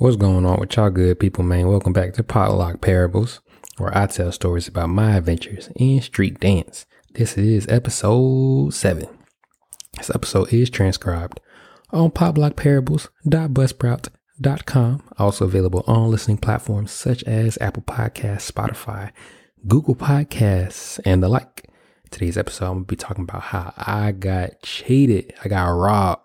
What's 0.00 0.14
going 0.14 0.46
on 0.46 0.60
with 0.60 0.76
y'all 0.76 0.90
good 0.90 1.18
people, 1.18 1.42
man? 1.42 1.66
Welcome 1.66 1.92
back 1.92 2.14
to 2.14 2.22
Pop 2.22 2.52
Lock 2.52 2.80
Parables, 2.80 3.40
where 3.78 3.98
I 3.98 4.06
tell 4.06 4.30
stories 4.30 4.68
about 4.68 4.90
my 4.90 5.16
adventures 5.16 5.70
in 5.74 6.00
street 6.02 6.38
dance. 6.38 6.86
This 7.14 7.36
is 7.36 7.66
episode 7.66 8.72
7. 8.72 9.08
This 9.96 10.08
episode 10.10 10.52
is 10.52 10.70
transcribed 10.70 11.40
on 11.90 12.12
poplockparables.buzzsprout.com, 12.12 15.02
also 15.18 15.44
available 15.44 15.82
on 15.88 16.12
listening 16.12 16.38
platforms 16.38 16.92
such 16.92 17.24
as 17.24 17.58
Apple 17.60 17.82
Podcasts, 17.82 18.52
Spotify, 18.52 19.10
Google 19.66 19.96
Podcasts, 19.96 21.00
and 21.04 21.24
the 21.24 21.28
like. 21.28 21.68
Today's 22.12 22.38
episode, 22.38 22.66
I'm 22.66 22.74
going 22.74 22.84
to 22.84 22.88
be 22.88 22.94
talking 22.94 23.24
about 23.24 23.42
how 23.42 23.74
I 23.76 24.12
got 24.12 24.62
cheated. 24.62 25.34
I 25.44 25.48
got 25.48 25.70
robbed 25.70 26.22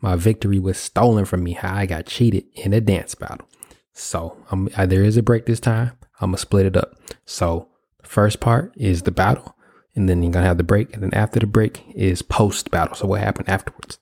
my 0.00 0.16
victory 0.16 0.58
was 0.58 0.78
stolen 0.78 1.24
from 1.24 1.42
me. 1.44 1.52
How 1.52 1.74
I 1.74 1.86
got 1.86 2.06
cheated 2.06 2.44
in 2.54 2.72
a 2.72 2.80
dance 2.80 3.14
battle. 3.14 3.46
So 3.92 4.36
um, 4.50 4.68
there 4.76 5.04
is 5.04 5.16
a 5.16 5.22
break 5.22 5.46
this 5.46 5.60
time. 5.60 5.92
I'm 6.20 6.30
gonna 6.30 6.38
split 6.38 6.66
it 6.66 6.76
up. 6.76 6.94
So 7.24 7.68
first 8.02 8.40
part 8.40 8.72
is 8.76 9.02
the 9.02 9.10
battle, 9.10 9.56
and 9.94 10.08
then 10.08 10.22
you're 10.22 10.32
gonna 10.32 10.46
have 10.46 10.58
the 10.58 10.64
break, 10.64 10.92
and 10.94 11.02
then 11.02 11.14
after 11.14 11.40
the 11.40 11.46
break 11.46 11.84
is 11.94 12.22
post 12.22 12.70
battle. 12.70 12.94
So 12.94 13.06
what 13.06 13.20
happened 13.20 13.48
afterwards? 13.48 13.98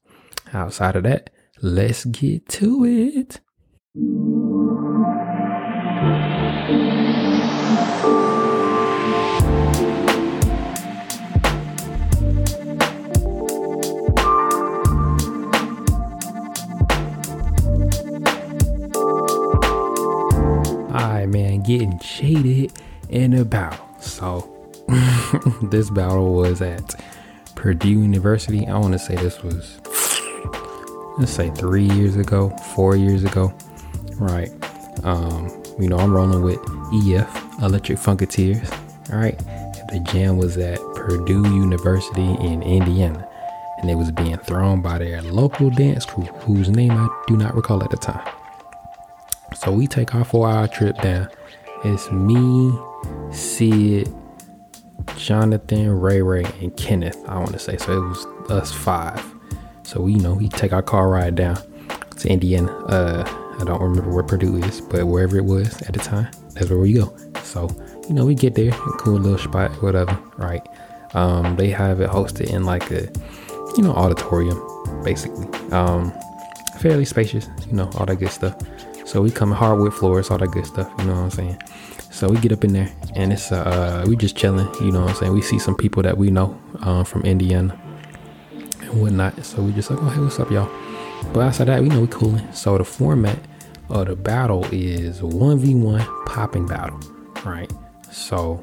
Outside 0.53 0.97
of 0.97 1.03
that, 1.05 1.31
let's 1.61 2.05
get 2.05 2.49
to 2.49 2.85
it. 2.85 3.41
Man, 21.29 21.63
getting 21.63 21.99
cheated 21.99 22.73
in 23.09 23.35
a 23.35 23.45
battle. 23.45 23.87
So 24.01 24.55
this 25.63 25.91
battle 25.91 26.35
was 26.35 26.63
at 26.63 26.95
Purdue 27.55 27.89
University. 27.89 28.67
I 28.67 28.79
want 28.79 28.93
to 28.93 28.99
say 28.99 29.17
this 29.17 29.43
was, 29.43 29.81
let's 31.19 31.33
say 31.33 31.51
three 31.51 31.89
years 31.91 32.17
ago, 32.17 32.51
four 32.75 32.97
years 32.97 33.25
ago, 33.25 33.53
right? 34.19 34.51
Um, 35.05 35.51
you 35.79 35.89
know, 35.89 35.99
I'm 35.99 36.13
rolling 36.13 36.43
with 36.43 36.59
EF, 36.93 37.63
Electric 37.63 37.99
Funketeers. 37.99 38.71
All 39.13 39.19
right, 39.19 39.39
the 39.91 40.01
jam 40.13 40.37
was 40.37 40.57
at 40.59 40.79
Purdue 40.95 41.43
University 41.55 42.35
in 42.41 42.63
Indiana, 42.63 43.29
and 43.79 43.91
it 43.91 43.95
was 43.95 44.11
being 44.11 44.37
thrown 44.39 44.83
by 44.83 44.99
their 44.99 45.23
local 45.23 45.71
dance 45.71 46.05
crew, 46.05 46.25
whose 46.25 46.69
name 46.69 46.93
I 46.93 47.09
do 47.27 47.37
not 47.37 47.55
recall 47.55 47.83
at 47.83 47.91
the 47.91 47.97
time. 47.97 48.27
So 49.59 49.73
we 49.73 49.89
take 49.89 50.15
our 50.15 50.25
four 50.25 50.49
hour 50.49 50.69
trip 50.69 50.97
down. 51.03 51.29
It's 51.85 52.11
me, 52.13 52.73
Sid, 53.33 54.09
Jonathan, 55.17 55.91
Ray 55.99 56.23
Ray, 56.23 56.45
and 56.61 56.77
Kenneth, 56.77 57.19
I 57.27 57.39
want 57.39 57.53
to 57.53 57.59
say. 57.59 57.77
So 57.77 57.93
it 57.93 58.09
was 58.09 58.27
us 58.51 58.73
five. 58.73 59.21
So 59.83 60.03
we, 60.03 60.13
you 60.13 60.21
know, 60.21 60.35
we 60.35 60.49
take 60.49 60.73
our 60.73 60.83
car 60.83 61.09
ride 61.09 61.35
down 61.35 61.59
to 62.19 62.29
Indiana. 62.29 62.73
Uh, 62.87 63.25
I 63.61 63.65
don't 63.65 63.83
remember 63.83 64.11
where 64.11 64.23
Purdue 64.23 64.57
is, 64.59 64.81
but 64.81 65.07
wherever 65.07 65.37
it 65.37 65.45
was 65.45 65.83
at 65.83 65.93
the 65.93 66.01
time, 66.01 66.31
that's 66.55 66.71
where 66.71 66.79
we 66.79 66.93
go. 66.93 67.17
So, 67.43 67.69
you 68.09 68.15
know, 68.15 68.25
we 68.25 68.37
get 68.37 68.55
there, 68.55 68.71
cool 68.71 69.19
little 69.19 69.39
spot, 69.39 69.73
whatever, 69.83 70.17
right? 70.37 70.65
Um, 71.15 71.57
they 71.57 71.71
have 71.71 72.01
it 72.01 72.11
hosted 72.11 72.53
in 72.53 72.65
like 72.65 72.91
a, 72.93 73.11
you 73.77 73.83
know, 73.83 73.93
auditorium, 73.93 74.63
basically. 75.03 75.49
Um, 75.73 76.13
fairly 76.79 77.05
spacious, 77.05 77.49
you 77.67 77.73
know, 77.73 77.91
all 77.97 78.07
that 78.07 78.17
good 78.17 78.31
stuff. 78.31 78.57
So 79.09 79.23
we 79.23 79.31
come 79.31 79.53
hardwood 79.53 79.95
floors, 79.95 80.31
all 80.31 80.37
that 80.37 80.51
good 80.51 80.67
stuff. 80.67 80.93
You 80.99 81.07
know 81.07 81.15
what 81.15 81.21
I'm 81.21 81.31
saying? 81.31 81.63
So 82.11 82.29
we 82.29 82.37
get 82.41 82.53
up 82.53 82.63
in 82.63 82.75
there 82.75 82.93
and 83.15 83.33
it's 83.33 83.51
uh 83.51 84.05
we 84.07 84.17
just 84.17 84.37
chilling. 84.37 84.69
You 84.83 84.93
know 84.93 85.01
what 85.01 85.11
I'm 85.13 85.17
saying? 85.17 85.33
We 85.33 85.41
see 85.41 85.59
some 85.59 85.75
people 85.75 86.03
that 86.03 86.19
we 86.19 86.31
know 86.31 86.61
um, 86.81 87.07
from 87.07 87.23
Indiana 87.23 87.75
and 88.83 89.01
whatnot. 89.01 89.43
So 89.47 89.63
we 89.63 89.73
just 89.73 89.91
like, 89.91 89.99
oh 90.03 90.11
hey, 90.11 90.21
what's 90.21 90.39
up, 90.39 90.51
y'all? 90.51 90.71
But 91.33 91.41
outside 91.41 91.69
that, 91.69 91.81
we 91.81 91.89
know 91.89 92.03
we 92.03 92.07
cooling. 92.07 92.53
So 92.53 92.77
the 92.77 92.85
format 92.85 93.39
of 93.89 94.09
the 94.09 94.15
battle 94.15 94.67
is 94.71 95.23
one 95.23 95.59
v 95.59 95.75
one 95.75 96.05
popping 96.27 96.67
battle, 96.67 97.01
right? 97.47 97.73
So 98.13 98.61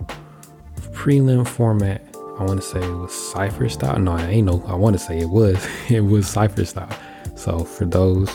prelim 0.92 1.48
format. 1.48 2.04
I 2.38 2.44
want 2.44 2.62
to 2.62 2.68
say 2.68 2.84
it 2.84 2.96
was 2.96 3.12
cipher 3.12 3.68
style. 3.68 3.98
No, 3.98 4.12
I 4.12 4.28
ain't 4.28 4.46
no. 4.46 4.64
I 4.68 4.76
want 4.76 4.94
to 4.96 5.00
say 5.00 5.18
it 5.18 5.30
was. 5.30 5.68
it 5.90 6.02
was 6.02 6.28
cipher 6.28 6.66
style. 6.66 6.96
So 7.36 7.64
for 7.64 7.86
those 7.86 8.30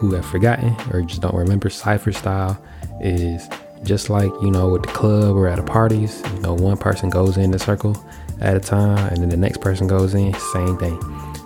who 0.00 0.14
have 0.14 0.24
forgotten 0.24 0.74
or 0.90 1.02
just 1.02 1.20
don't 1.20 1.34
remember, 1.34 1.68
cipher 1.68 2.10
style 2.10 2.58
is 3.02 3.46
just 3.82 4.10
like 4.10 4.30
you 4.42 4.50
know 4.50 4.68
with 4.68 4.82
the 4.82 4.88
club 4.88 5.36
or 5.36 5.46
at 5.46 5.58
a 5.58 5.62
parties. 5.62 6.22
You 6.34 6.40
know, 6.40 6.54
one 6.54 6.78
person 6.78 7.10
goes 7.10 7.36
in 7.36 7.50
the 7.50 7.58
circle 7.58 8.02
at 8.40 8.56
a 8.56 8.60
time, 8.60 9.06
and 9.08 9.18
then 9.18 9.28
the 9.28 9.36
next 9.36 9.60
person 9.60 9.86
goes 9.86 10.14
in. 10.14 10.32
Same 10.52 10.78
thing. 10.78 10.98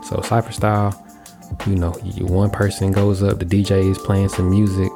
So 0.04 0.20
cipher 0.22 0.52
style, 0.52 1.04
you 1.66 1.74
know, 1.74 1.96
you, 2.04 2.26
one 2.26 2.50
person 2.50 2.92
goes 2.92 3.24
up. 3.24 3.40
The 3.40 3.44
DJ 3.44 3.90
is 3.90 3.98
playing 3.98 4.28
some 4.28 4.50
music, 4.50 4.90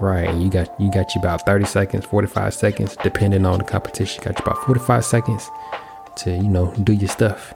right? 0.00 0.28
And 0.28 0.42
you 0.42 0.48
got 0.48 0.68
you 0.80 0.90
got 0.90 1.14
you 1.14 1.20
about 1.20 1.44
30 1.44 1.66
seconds, 1.66 2.06
45 2.06 2.54
seconds, 2.54 2.96
depending 3.02 3.44
on 3.44 3.58
the 3.58 3.64
competition. 3.64 4.24
Got 4.24 4.38
you 4.38 4.44
about 4.44 4.64
45 4.64 5.04
seconds 5.04 5.50
to 6.16 6.30
you 6.30 6.48
know 6.48 6.72
do 6.82 6.94
your 6.94 7.10
stuff, 7.10 7.52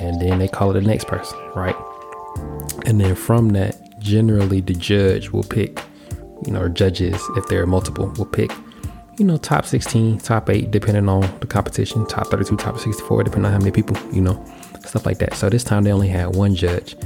and 0.00 0.20
then 0.20 0.40
they 0.40 0.48
call 0.48 0.72
it 0.72 0.74
the 0.74 0.80
next 0.80 1.06
person, 1.06 1.38
right? 1.54 1.76
And 2.86 3.00
then 3.00 3.14
from 3.14 3.50
that, 3.50 3.76
generally 3.98 4.60
the 4.60 4.74
judge 4.74 5.30
will 5.30 5.44
pick, 5.44 5.82
you 6.46 6.52
know, 6.52 6.62
or 6.62 6.68
judges, 6.68 7.20
if 7.36 7.46
there 7.48 7.62
are 7.62 7.66
multiple, 7.66 8.06
will 8.16 8.26
pick, 8.26 8.50
you 9.18 9.24
know, 9.24 9.36
top 9.36 9.66
16, 9.66 10.18
top 10.18 10.48
eight, 10.48 10.70
depending 10.70 11.08
on 11.08 11.22
the 11.40 11.46
competition, 11.46 12.06
top 12.06 12.28
32, 12.28 12.56
top 12.56 12.78
64, 12.78 13.24
depending 13.24 13.46
on 13.46 13.52
how 13.52 13.58
many 13.58 13.72
people, 13.72 13.96
you 14.12 14.20
know, 14.20 14.44
stuff 14.86 15.04
like 15.04 15.18
that. 15.18 15.34
So 15.34 15.48
this 15.48 15.64
time 15.64 15.84
they 15.84 15.92
only 15.92 16.08
had 16.08 16.36
one 16.36 16.54
judge, 16.54 16.96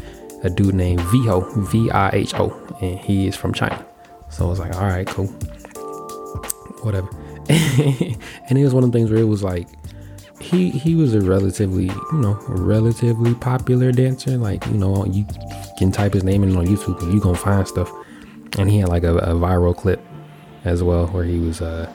a 0.44 0.50
dude 0.50 0.74
named 0.74 1.00
Viho, 1.00 1.68
V 1.68 1.90
I 1.90 2.10
H 2.10 2.34
O, 2.34 2.50
and 2.82 2.98
he 2.98 3.26
is 3.26 3.36
from 3.36 3.54
China. 3.54 3.84
So 4.28 4.46
I 4.46 4.48
was 4.48 4.58
like, 4.58 4.74
all 4.74 4.82
right, 4.82 5.06
cool, 5.06 5.26
whatever. 6.82 7.08
and 7.48 8.58
it 8.58 8.64
was 8.64 8.74
one 8.74 8.84
of 8.84 8.92
the 8.92 8.98
things 8.98 9.10
where 9.10 9.20
it 9.20 9.24
was 9.24 9.42
like, 9.42 9.68
he 10.42 10.70
he 10.70 10.94
was 10.94 11.14
a 11.14 11.20
relatively 11.20 11.84
you 11.84 12.18
know 12.18 12.38
relatively 12.48 13.34
popular 13.34 13.92
dancer. 13.92 14.36
Like 14.36 14.64
you 14.66 14.74
know 14.74 15.04
you 15.06 15.26
can 15.78 15.92
type 15.92 16.12
his 16.12 16.24
name 16.24 16.42
in 16.42 16.56
on 16.56 16.66
youtube 16.66 17.00
and 17.02 17.12
you 17.12 17.20
gonna 17.20 17.36
find 17.36 17.66
stuff. 17.66 17.90
And 18.58 18.70
he 18.70 18.78
had 18.78 18.88
like 18.88 19.04
a, 19.04 19.16
a 19.16 19.34
viral 19.34 19.76
clip 19.76 20.00
as 20.64 20.82
well 20.82 21.06
where 21.08 21.24
he 21.24 21.38
was 21.38 21.60
uh 21.60 21.90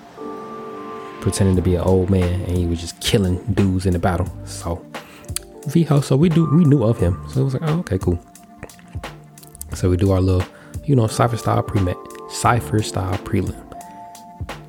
pretending 1.22 1.56
to 1.56 1.62
be 1.62 1.76
an 1.76 1.82
old 1.82 2.10
man 2.10 2.42
and 2.42 2.58
he 2.58 2.66
was 2.66 2.80
just 2.80 3.00
killing 3.02 3.38
dudes 3.54 3.86
in 3.86 3.94
the 3.94 4.00
battle. 4.00 4.28
So 4.46 4.86
Viho, 5.68 6.04
so 6.04 6.16
we 6.16 6.30
do 6.30 6.50
we 6.56 6.66
knew 6.66 6.84
of 6.84 6.98
him. 6.98 7.24
So 7.30 7.42
it 7.42 7.44
was 7.44 7.54
like 7.54 7.70
oh 7.70 7.80
okay 7.80 7.98
cool. 7.98 8.20
So 9.74 9.90
we 9.90 9.98
do 9.98 10.12
our 10.12 10.22
little 10.22 10.48
you 10.86 10.96
know 10.96 11.08
cipher 11.08 11.38
style 11.38 11.64
pre 11.64 11.82
cipher 12.30 12.82
style 12.82 13.18
prelim. 13.20 13.56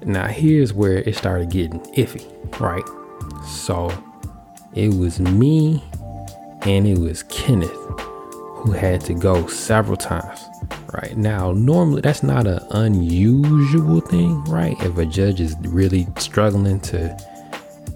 Now 0.04 0.26
here's 0.26 0.72
where 0.72 0.98
it 0.98 1.14
started 1.16 1.50
getting 1.50 1.80
iffy 1.94 2.24
right 2.60 2.84
so 3.48 3.90
it 4.74 4.94
was 4.94 5.20
me 5.20 5.82
and 6.62 6.86
it 6.86 6.98
was 6.98 7.22
Kenneth 7.24 7.70
who 8.58 8.72
had 8.72 9.00
to 9.02 9.14
go 9.14 9.46
several 9.46 9.96
times. 9.96 10.44
Right 10.92 11.16
now, 11.16 11.52
normally 11.52 12.00
that's 12.00 12.22
not 12.22 12.46
an 12.46 12.60
unusual 12.70 14.00
thing, 14.00 14.42
right? 14.44 14.76
If 14.80 14.96
a 14.98 15.06
judge 15.06 15.40
is 15.40 15.54
really 15.60 16.06
struggling 16.16 16.80
to 16.80 17.16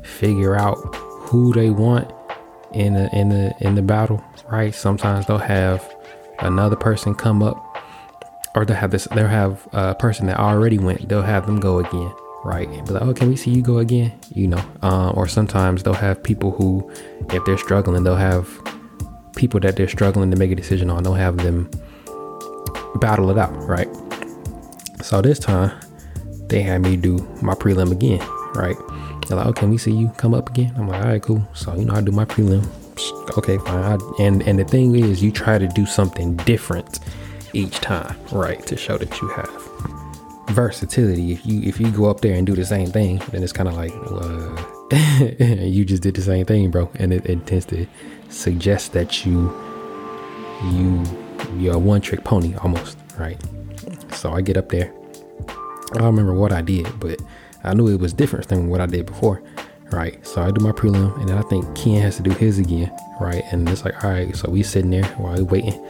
figure 0.05 0.57
out 0.57 0.75
who 0.75 1.53
they 1.53 1.71
want 1.71 2.13
in 2.73 2.95
the 2.95 3.09
in 3.17 3.31
the 3.31 3.55
in 3.61 3.75
the 3.75 3.83
battle, 3.83 4.23
right? 4.51 4.75
Sometimes 4.75 5.27
they'll 5.27 5.39
have 5.39 5.95
another 6.41 6.77
person 6.77 7.15
come 7.15 7.43
up, 7.43 7.57
or 8.55 8.65
they'll 8.65 8.77
have 8.77 8.91
this. 8.91 9.05
They'll 9.07 9.27
have 9.27 9.67
a 9.73 9.95
person 9.95 10.27
that 10.27 10.39
already 10.39 10.79
went. 10.79 11.09
They'll 11.09 11.23
have 11.23 11.47
them 11.47 11.61
go 11.61 11.79
again, 11.79 12.13
right? 12.45 12.69
And 12.69 12.87
be 12.87 12.95
like, 12.95 13.03
oh, 13.03 13.15
can 13.15 13.29
we 13.29 13.37
see 13.37 13.51
you 13.51 13.63
go 13.63 13.79
again? 13.79 14.13
You 14.35 14.49
know, 14.49 14.65
uh, 14.83 15.11
or 15.11 15.29
sometimes 15.29 15.83
they'll 15.83 15.95
have 15.95 16.23
people 16.23 16.51
who, 16.53 16.91
if 17.31 17.45
they're 17.45 17.59
struggling, 17.59 18.05
they'll 18.05 18.17
have 18.17 18.49
people 19.37 19.61
that 19.61 19.77
they're 19.77 19.89
struggling 19.89 20.31
to 20.31 20.37
make 20.37 20.51
a 20.51 20.55
decision 20.55 20.91
on. 20.91 21.03
They'll 21.03 21.15
have 21.15 21.39
them 21.39 21.71
battle 22.97 23.31
it 23.31 23.39
out, 23.39 23.53
right? 23.67 23.89
So 25.03 25.21
this 25.23 25.39
time 25.39 25.73
they 26.49 26.63
had 26.63 26.83
me 26.83 26.97
do 26.97 27.19
my 27.41 27.55
prelim 27.55 27.91
again, 27.91 28.21
right? 28.55 28.77
They're 29.27 29.39
like, 29.39 29.47
oh, 29.47 29.53
can 29.53 29.71
we 29.71 29.79
see 29.79 29.93
you 29.93 30.09
come 30.17 30.35
up 30.35 30.51
again? 30.51 30.73
I'm 30.77 30.89
like, 30.89 31.03
all 31.03 31.09
right, 31.09 31.23
cool. 31.23 31.47
So 31.55 31.75
you 31.75 31.85
know, 31.85 31.95
I 31.95 32.01
do 32.01 32.13
my 32.13 32.25
prelim. 32.25 32.67
Okay, 33.39 33.59
fine. 33.59 34.01
I, 34.01 34.23
and 34.23 34.43
and 34.43 34.59
the 34.59 34.65
thing 34.65 34.95
is, 34.95 35.23
you 35.23 35.33
try 35.33 35.59
to 35.59 35.67
do 35.69 35.87
something 35.87 36.37
different 36.39 36.99
each 37.53 37.81
time, 37.81 38.17
right, 38.33 38.65
to 38.67 38.77
show 38.77 38.99
that 38.99 39.21
you 39.21 39.29
have 39.29 39.62
versatility. 40.53 41.33
If 41.33 41.47
you 41.47 41.63
if 41.63 41.81
you 41.81 41.91
go 41.91 42.11
up 42.11 42.21
there 42.21 42.35
and 42.35 42.47
do 42.47 42.55
the 42.55 42.65
same 42.65 42.89
thing, 42.89 43.21
then 43.31 43.43
it's 43.43 43.53
kind 43.53 43.69
of 43.69 43.75
like 43.75 43.93
uh, 43.93 45.65
you 45.65 45.85
just 45.85 46.03
did 46.03 46.15
the 46.15 46.23
same 46.23 46.47
thing, 46.47 46.71
bro, 46.71 46.91
and 46.97 47.13
it, 47.13 47.27
it 47.27 47.47
tends 47.47 47.67
to 47.67 47.87
suggest 48.29 48.93
that 48.93 49.25
you 49.27 49.53
you 50.73 51.05
you're 51.57 51.75
a 51.75 51.79
one 51.79 52.01
trick 52.01 52.25
pony 52.25 52.55
almost, 52.57 52.97
right? 53.19 53.41
So 54.13 54.33
I 54.33 54.41
get 54.41 54.57
up 54.57 54.69
there. 54.69 54.93
I 55.95 55.99
don't 55.99 56.07
remember 56.07 56.35
what 56.35 56.53
I 56.53 56.63
did, 56.63 56.89
but 57.01 57.21
I 57.65 57.75
knew 57.75 57.89
it 57.89 58.01
was 58.01 58.13
different 58.13 58.49
than 58.49 58.69
what 58.69 58.81
I 58.81 58.87
did 58.87 59.07
before. 59.07 59.43
Right. 59.91 60.27
So 60.27 60.43
I 60.43 60.51
do 60.51 60.65
my 60.65 60.73
prelim 60.73 61.19
and 61.21 61.29
then 61.29 61.37
I 61.37 61.43
think 61.43 61.77
Ken 61.77 62.01
has 62.01 62.17
to 62.17 62.23
do 62.23 62.31
his 62.31 62.59
again. 62.59 62.91
Right. 63.21 63.45
And 63.53 63.69
it's 63.69 63.85
like, 63.85 64.03
all 64.03 64.11
right, 64.11 64.35
so 64.35 64.51
we 64.51 64.63
sitting 64.63 64.91
there 64.91 65.05
while 65.17 65.37
we 65.37 65.43
waiting. 65.43 65.87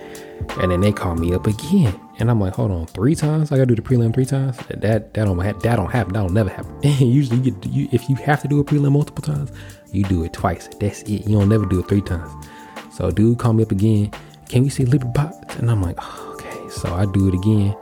And 0.59 0.73
then 0.73 0.81
they 0.81 0.91
call 0.91 1.15
me 1.15 1.33
up 1.33 1.47
again. 1.47 1.99
And 2.19 2.31
I'm 2.31 2.39
like, 2.41 2.55
hold 2.55 2.71
on, 2.71 2.87
three 2.87 3.15
times? 3.15 3.51
I 3.51 3.57
gotta 3.57 3.67
do 3.67 3.75
the 3.75 3.83
prelim 3.83 4.13
three 4.15 4.27
times? 4.27 4.57
That 4.69 4.81
that 4.83 5.13
don't 5.15 5.39
that 5.39 5.77
don't 5.77 5.91
happen. 5.91 6.13
That'll 6.13 6.29
never 6.29 6.51
happen. 6.51 6.77
Usually 6.83 7.41
you 7.41 7.59
you 7.69 7.89
if 7.93 8.09
you 8.09 8.17
have 8.17 8.43
to 8.43 8.49
do 8.49 8.61
a 8.61 8.65
prelim 8.65 8.93
multiple 8.93 9.23
times, 9.23 9.51
you 9.93 10.05
do 10.05 10.23
it 10.25 10.33
twice. 10.33 10.69
That's 10.81 11.03
it. 11.03 11.27
You 11.27 11.39
don't 11.39 11.49
never 11.49 11.67
do 11.67 11.81
it 11.81 11.89
three 11.89 12.03
times. 12.03 12.31
So 12.93 13.11
dude 13.11 13.39
called 13.39 13.57
me 13.57 13.63
up 13.63 13.73
again. 13.73 14.13
Can 14.49 14.63
we 14.63 14.69
see 14.69 14.85
Liberty 14.85 15.11
Bots? 15.15 15.57
And 15.57 15.71
I'm 15.71 15.81
like, 15.81 15.97
oh, 15.99 16.35
okay. 16.35 16.69
So 16.69 16.93
I 16.95 17.07
do 17.07 17.29
it 17.29 17.35
again. 17.35 17.75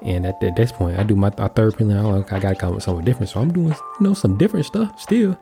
And 0.00 0.26
at, 0.26 0.42
at 0.42 0.56
this 0.56 0.72
point, 0.72 0.98
I 0.98 1.04
do 1.04 1.14
my, 1.14 1.30
my 1.38 1.48
third 1.48 1.74
prelim. 1.74 1.98
I'm 1.98 2.16
like, 2.16 2.32
I 2.32 2.40
gotta 2.40 2.56
come 2.56 2.74
with 2.74 2.82
something 2.82 3.04
different. 3.04 3.28
So 3.28 3.40
I'm 3.40 3.52
doing, 3.52 3.68
you 3.68 3.76
know, 4.00 4.14
some 4.14 4.38
different 4.38 4.66
stuff 4.66 5.00
still. 5.00 5.38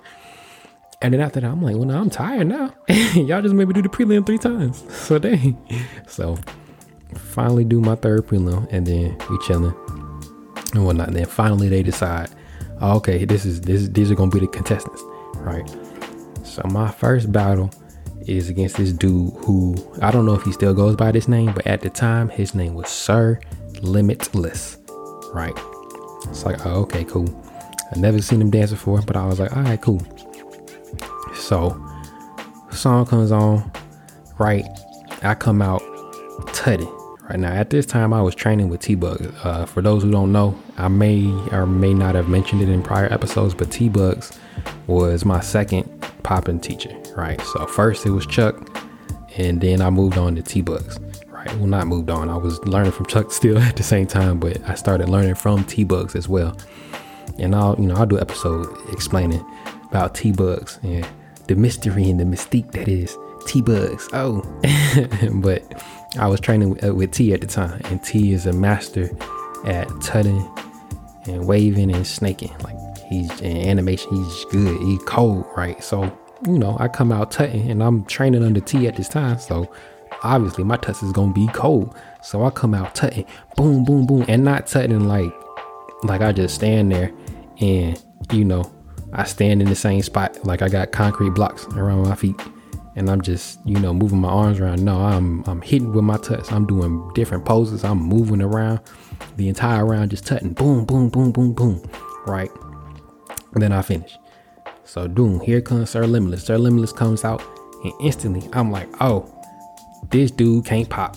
And 1.03 1.15
then 1.15 1.21
after 1.21 1.41
that, 1.41 1.51
I'm 1.51 1.63
like, 1.63 1.77
well, 1.77 1.87
now 1.87 2.01
I'm 2.01 2.11
tired 2.11 2.49
now. 2.49 2.75
Y'all 3.15 3.41
just 3.41 3.55
made 3.55 3.69
me 3.69 3.75
do 3.75 3.81
the 3.81 3.89
prelim 3.89 4.27
three 4.27 4.39
times. 4.39 4.85
So 4.91 5.19
dang. 5.19 5.57
So 6.07 6.37
finally 7.17 7.65
do 7.65 7.81
my 7.81 7.95
third 7.95 8.27
prelim, 8.27 8.67
and 8.73 8.87
then 8.87 9.17
we 9.29 9.39
chilling 9.39 9.75
and 10.75 10.85
whatnot. 10.85 11.13
Then 11.13 11.27
finally 11.27 11.69
they 11.69 11.83
decide, 11.83 12.31
oh, 12.81 12.97
okay, 12.97 13.25
this 13.25 13.45
is 13.45 13.61
this 13.61 13.89
these 13.89 14.11
are 14.11 14.15
gonna 14.15 14.31
be 14.31 14.41
the 14.41 14.47
contestants, 14.47 15.03
right? 15.37 15.69
So 16.45 16.63
my 16.69 16.91
first 16.91 17.33
battle 17.33 17.71
is 18.27 18.49
against 18.49 18.77
this 18.77 18.93
dude 18.93 19.33
who 19.45 19.75
I 20.03 20.11
don't 20.11 20.27
know 20.27 20.35
if 20.35 20.43
he 20.43 20.53
still 20.53 20.75
goes 20.75 20.97
by 20.97 21.13
this 21.13 21.29
name, 21.29 21.53
but 21.53 21.67
at 21.67 21.81
the 21.81 21.91
time 21.91 22.29
his 22.29 22.55
name 22.55 22.75
was 22.75 22.89
Sir 22.89 23.41
Limitless, 23.83 24.79
right? 25.33 25.59
It's 26.29 26.45
like, 26.45 26.65
oh, 26.67 26.83
okay, 26.83 27.05
cool. 27.05 27.29
I 27.95 27.99
never 27.99 28.21
seen 28.21 28.41
him 28.41 28.51
dance 28.51 28.71
before, 28.71 29.03
but 29.03 29.17
I 29.17 29.27
was 29.27 29.41
like, 29.41 29.57
all 29.57 29.63
right, 29.63 29.81
cool. 29.81 30.01
So, 31.35 31.83
song 32.71 33.07
comes 33.07 33.33
on, 33.33 33.71
right? 34.39 34.65
I 35.23 35.35
come 35.35 35.63
out 35.63 35.83
tutty. 36.53 37.00
Right 37.31 37.39
now, 37.39 37.53
at 37.53 37.71
this 37.71 37.87
time, 37.87 38.13
I 38.13 38.21
was 38.23 38.35
training 38.35 38.71
with 38.71 38.81
T 38.81 38.97
Bugs. 38.97 39.25
Uh, 39.45 39.65
for 39.65 39.81
those 39.83 40.03
who 40.03 40.11
don't 40.11 40.33
know, 40.33 40.61
I 40.77 40.89
may 40.89 41.31
or 41.53 41.65
may 41.65 41.95
not 41.95 42.17
have 42.17 42.29
mentioned 42.29 42.61
it 42.61 42.69
in 42.69 42.83
prior 42.83 43.07
episodes, 43.13 43.55
but 43.55 43.71
T 43.71 43.89
Bugs 43.89 44.37
was 44.89 45.25
my 45.25 45.39
second 45.39 45.85
popping 46.25 46.59
teacher, 46.59 46.93
right? 47.17 47.41
So, 47.41 47.67
first 47.67 48.05
it 48.05 48.11
was 48.11 48.27
Chuck, 48.27 48.85
and 49.37 49.61
then 49.61 49.81
I 49.81 49.91
moved 49.91 50.19
on 50.19 50.35
to 50.35 50.43
T 50.43 50.61
Bugs 50.61 50.99
right? 51.31 51.55
Well, 51.55 51.69
not 51.69 51.87
moved 51.87 52.11
on. 52.11 52.29
I 52.29 52.37
was 52.37 52.59
learning 52.65 52.91
from 52.91 53.07
Chuck 53.07 53.31
still 53.33 53.59
at 53.59 53.77
the 53.77 53.85
same 53.85 54.09
time, 54.09 54.41
but 54.41 54.61
I 54.69 54.75
started 54.75 55.09
learning 55.09 55.37
from 55.37 55.63
T 55.63 55.85
Bugs 55.85 56.17
as 56.17 56.29
well. 56.29 56.57
And 57.39 57.55
I'll, 57.55 57.77
you 57.79 57.87
know, 57.87 57.95
I'll 57.95 58.07
do 58.07 58.17
an 58.17 58.23
episode 58.23 58.77
explaining 58.93 59.47
about 59.85 60.17
T 60.17 60.33
Bugs 60.33 60.81
and 60.83 61.07
the 61.47 61.55
mystery 61.55 62.11
and 62.11 62.19
the 62.19 62.25
mystique 62.25 62.73
that 62.73 62.89
is 62.89 63.17
T 63.47 63.63
Bugs. 63.63 64.09
Oh, 64.13 64.43
but 65.35 65.81
I 66.19 66.27
was 66.27 66.41
training 66.41 66.71
with, 66.71 66.85
uh, 66.85 66.95
with, 66.95 67.13
T 67.13 67.33
at 67.33 67.41
the 67.41 67.47
time, 67.47 67.81
and 67.85 68.03
T 68.03 68.33
is 68.33 68.47
a 68.47 68.53
master 68.53 69.11
at 69.65 69.89
tutting 70.03 70.49
and 71.27 71.47
waving 71.47 71.95
and 71.95 72.07
snaking. 72.07 72.53
Like 72.63 72.99
he's 73.09 73.41
in 73.41 73.57
animation, 73.57 74.13
he's 74.13 74.45
good. 74.47 74.81
He's 74.83 75.03
cold, 75.05 75.47
right? 75.57 75.83
So 75.83 76.05
you 76.47 76.59
know, 76.59 76.77
I 76.81 76.89
come 76.89 77.13
out 77.13 77.31
tutting, 77.31 77.71
and 77.71 77.83
I'm 77.83 78.05
training 78.07 78.45
under 78.45 78.61
T 78.61 78.89
at 78.89 78.97
this 78.97 79.09
time, 79.09 79.39
so 79.39 79.71
obviously 80.23 80.65
my 80.65 80.77
tuts 80.77 81.03
is 81.03 81.13
gonna 81.13 81.33
be 81.33 81.47
cold. 81.49 81.95
So 82.23 82.45
I 82.45 82.51
come 82.51 82.75
out 82.75 82.95
tutting, 82.95 83.27
boom, 83.57 83.85
boom, 83.85 84.07
boom, 84.07 84.25
and 84.29 84.45
not 84.45 84.67
tutting 84.67 85.07
like 85.07 85.33
like 86.03 86.21
I 86.23 86.33
just 86.33 86.55
stand 86.55 86.93
there 86.93 87.13
and 87.61 88.03
you 88.33 88.45
know 88.45 88.71
I 89.13 89.25
stand 89.25 89.61
in 89.61 89.69
the 89.69 89.75
same 89.75 90.03
spot 90.03 90.45
like 90.45 90.63
I 90.63 90.69
got 90.69 90.93
concrete 90.93 91.31
blocks 91.31 91.67
around 91.67 92.03
my 92.09 92.15
feet 92.15 92.41
and 92.97 93.09
I'm 93.09 93.21
just 93.21 93.59
you 93.65 93.79
know 93.79 93.93
moving 93.93 94.21
my 94.21 94.29
arms 94.29 94.61
around. 94.61 94.85
No, 94.85 95.01
I'm 95.01 95.45
I'm 95.47 95.63
hitting 95.63 95.93
with 95.93 96.05
my 96.05 96.17
tuts. 96.19 96.53
I'm 96.53 96.67
doing 96.67 97.11
different 97.15 97.45
poses. 97.45 97.85
I'm 97.85 97.99
moving 97.99 98.43
around 98.43 98.81
the 99.37 99.49
entire 99.49 99.85
round, 99.87 100.11
just 100.11 100.27
tutting, 100.27 100.53
boom, 100.53 100.85
boom, 100.85 101.09
boom, 101.09 101.33
boom, 101.33 101.53
boom, 101.53 101.83
right. 102.27 102.51
And 103.55 103.63
then 103.63 103.73
I 103.73 103.83
finish. 103.83 104.17
So 104.85 105.07
boom, 105.09 105.41
here 105.41 105.61
comes 105.61 105.91
Sir 105.91 106.07
Limitless. 106.07 106.45
Sir 106.45 106.59
Limitless 106.59 106.93
comes 106.93 107.25
out, 107.25 107.43
and 107.85 107.93
instantly 108.01 108.49
I'm 108.53 108.71
like, 108.71 108.89
oh, 109.01 109.33
this 110.11 110.31
dude 110.31 110.65
can't 110.65 110.89
pop. 110.89 111.17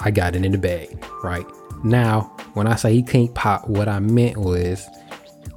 I 0.00 0.10
got 0.10 0.36
it 0.36 0.44
in 0.44 0.52
the 0.52 0.58
bag, 0.58 1.04
right? 1.24 1.46
Now, 1.84 2.32
when 2.54 2.66
I 2.66 2.76
say 2.76 2.92
he 2.92 3.02
can't 3.02 3.34
pop, 3.34 3.68
what 3.68 3.88
I 3.88 3.98
meant 3.98 4.36
was 4.36 4.86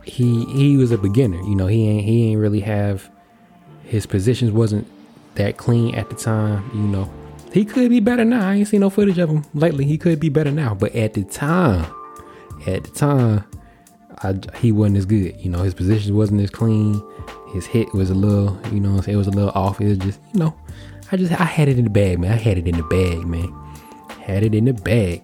he 0.04 0.46
he 0.46 0.78
was 0.78 0.92
a 0.92 0.98
beginner. 0.98 1.42
You 1.42 1.56
know, 1.56 1.68
he 1.68 1.88
ain't 1.88 2.06
he 2.06 2.32
ain't 2.32 2.40
really 2.40 2.62
have 2.62 3.10
his 3.84 4.06
positions 4.06 4.52
wasn't 4.52 4.88
that 5.44 5.58
clean 5.58 5.96
at 5.96 6.10
the 6.10 6.16
time. 6.16 6.70
You 6.74 6.82
know, 6.82 7.12
he 7.52 7.66
could 7.66 7.90
be 7.90 8.00
better 8.00 8.26
now. 8.26 8.50
I 8.50 8.56
ain't 8.56 8.68
seen 8.68 8.82
no 8.82 8.90
footage 8.90 9.18
of 9.18 9.30
him 9.30 9.46
lately. 9.54 9.86
He 9.86 9.98
could 9.98 10.20
be 10.20 10.30
better 10.30 10.52
now, 10.52 10.74
but 10.74 10.96
at 10.96 11.14
the 11.14 11.24
time, 11.24 11.92
at 12.68 12.84
the 12.84 12.92
time, 12.92 13.44
I, 14.24 14.40
he 14.58 14.72
wasn't 14.72 14.98
as 14.98 15.06
good. 15.06 15.36
You 15.40 15.50
know, 15.50 15.64
his 15.64 15.74
positions 15.74 16.12
wasn't 16.12 16.42
as 16.42 16.50
clean. 16.50 17.02
His 17.54 17.66
hit 17.66 17.94
was 17.94 18.10
a 18.10 18.16
little, 18.16 18.60
you 18.72 18.80
know, 18.80 19.02
it 19.08 19.16
was 19.16 19.28
a 19.28 19.32
little 19.32 19.52
off. 19.52 19.82
It 19.82 19.88
was 19.88 19.98
just, 19.98 20.20
you 20.34 20.40
know, 20.40 20.56
I 21.12 21.18
just 21.18 21.32
I 21.34 21.44
had 21.44 21.68
it 21.68 21.78
in 21.78 21.84
the 21.84 21.90
bag, 21.90 22.20
man. 22.20 22.32
I 22.32 22.38
had 22.38 22.58
it 22.58 22.68
in 22.68 22.78
the 22.78 22.84
bag, 22.84 23.26
man. 23.26 23.54
Had 24.22 24.44
it 24.44 24.56
in 24.56 24.66
the 24.66 24.74
bag. 24.74 25.22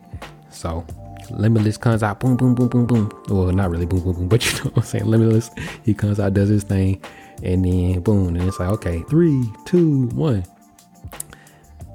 So 0.50 0.86
Limitless 1.32 1.78
comes 1.78 2.04
out, 2.04 2.20
boom, 2.20 2.36
boom, 2.38 2.56
boom, 2.56 2.68
boom, 2.68 2.86
boom. 2.86 3.24
Well, 3.30 3.52
not 3.52 3.70
really 3.70 3.86
boom, 3.86 4.02
boom, 4.02 4.14
boom, 4.14 4.28
but 4.28 4.46
you 4.52 4.58
know 4.60 4.72
what 4.72 4.78
I'm 4.78 4.84
saying. 4.84 5.06
Limitless, 5.06 5.52
he 5.84 5.94
comes 5.94 6.20
out, 6.20 6.34
does 6.34 6.50
his 6.50 6.64
thing, 6.64 7.02
and 7.44 7.66
then 7.66 8.02
boom, 8.02 8.36
and 8.36 8.48
it's 8.48 8.60
like, 8.60 8.70
okay, 8.70 9.04
three, 9.10 9.50
two, 9.66 10.08
one. 10.08 10.44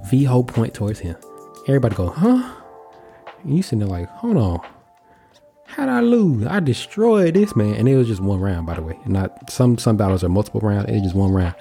Viho 0.07 0.47
point 0.47 0.75
towards 0.75 0.99
him. 0.99 1.17
Everybody 1.69 1.95
go, 1.95 2.09
huh? 2.09 2.55
And 3.43 3.57
you 3.57 3.63
sitting 3.63 3.81
there 3.81 3.89
like, 3.89 4.09
hold 4.09 4.37
on. 4.37 4.61
How'd 5.67 5.89
I 5.89 6.01
lose? 6.01 6.47
I 6.47 6.61
destroyed 6.61 7.35
this 7.35 7.57
man. 7.57 7.75
And 7.77 7.89
it 7.89 7.97
was 7.97 8.09
just 8.09 8.21
one 8.21 8.41
round, 8.41 8.67
by 8.67 8.75
the 8.75 8.83
way. 8.83 8.99
Not 9.07 9.51
some 9.51 9.79
some 9.79 9.97
battles 9.97 10.23
are 10.23 10.29
multiple 10.29 10.61
rounds. 10.61 10.91
It's 10.91 11.03
just 11.03 11.15
one 11.15 11.33
round. 11.33 11.55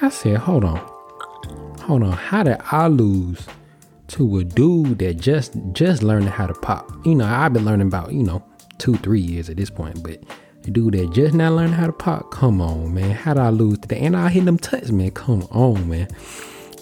I 0.00 0.10
said, 0.10 0.36
hold 0.36 0.64
on 0.64 0.78
hold 1.86 2.02
on, 2.02 2.12
how 2.12 2.42
did 2.42 2.56
I 2.72 2.88
lose 2.88 3.46
to 4.08 4.38
a 4.38 4.44
dude 4.44 4.98
that 4.98 5.14
just 5.14 5.54
just 5.72 6.02
learning 6.02 6.28
how 6.28 6.46
to 6.46 6.54
pop? 6.54 6.90
You 7.04 7.14
know, 7.14 7.24
I've 7.24 7.52
been 7.52 7.64
learning 7.64 7.86
about, 7.86 8.12
you 8.12 8.24
know, 8.24 8.42
two, 8.78 8.96
three 8.96 9.20
years 9.20 9.48
at 9.48 9.56
this 9.56 9.70
point, 9.70 10.02
but 10.02 10.20
dude 10.72 10.94
that 10.94 11.12
just 11.12 11.34
now 11.34 11.54
learning 11.54 11.72
how 11.72 11.86
to 11.86 11.92
pop, 11.92 12.30
come 12.30 12.60
on, 12.60 12.94
man. 12.94 13.10
How 13.10 13.34
did 13.34 13.42
I 13.42 13.50
lose 13.50 13.78
today? 13.78 14.00
And 14.00 14.16
I 14.16 14.28
hit 14.28 14.44
them 14.44 14.58
touch, 14.58 14.90
man. 14.90 15.10
Come 15.10 15.42
on, 15.50 15.88
man. 15.88 16.08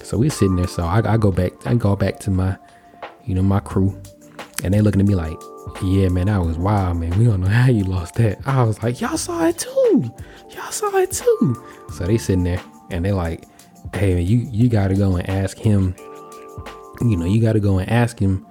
So 0.02 0.18
we 0.18 0.28
sitting 0.28 0.56
there. 0.56 0.66
So 0.66 0.84
I, 0.84 1.14
I 1.14 1.16
go 1.16 1.32
back, 1.32 1.52
I 1.66 1.74
go 1.74 1.96
back 1.96 2.18
to 2.20 2.30
my, 2.30 2.56
you 3.24 3.34
know, 3.34 3.42
my 3.42 3.60
crew. 3.60 4.00
And 4.62 4.72
they 4.72 4.80
looking 4.80 5.00
at 5.00 5.06
me 5.06 5.14
like, 5.14 5.36
yeah, 5.82 6.08
man, 6.08 6.26
that 6.26 6.38
was 6.38 6.56
wild, 6.56 6.98
man. 6.98 7.18
We 7.18 7.24
don't 7.24 7.40
know 7.40 7.48
how 7.62 7.70
you 7.70 7.84
lost 7.84 8.14
that. 8.14 8.38
I 8.46 8.62
was 8.64 8.82
like, 8.82 9.00
y'all 9.00 9.16
saw 9.16 9.46
it 9.46 9.58
too. 9.58 10.14
Y'all 10.50 10.70
saw 10.70 10.96
it 10.96 11.12
too. 11.12 11.64
So 11.92 12.04
they 12.04 12.18
sitting 12.18 12.44
there 12.44 12.62
and 12.90 13.04
they 13.04 13.12
like, 13.12 13.44
hey, 13.94 14.20
you 14.20 14.48
you 14.50 14.68
got 14.68 14.88
to 14.88 14.94
go 14.94 15.16
and 15.16 15.28
ask 15.28 15.58
him. 15.58 15.94
You 17.00 17.16
know, 17.16 17.26
you 17.26 17.40
got 17.40 17.54
to 17.54 17.60
go 17.60 17.78
and 17.78 17.88
ask 17.90 18.18
him, 18.18 18.46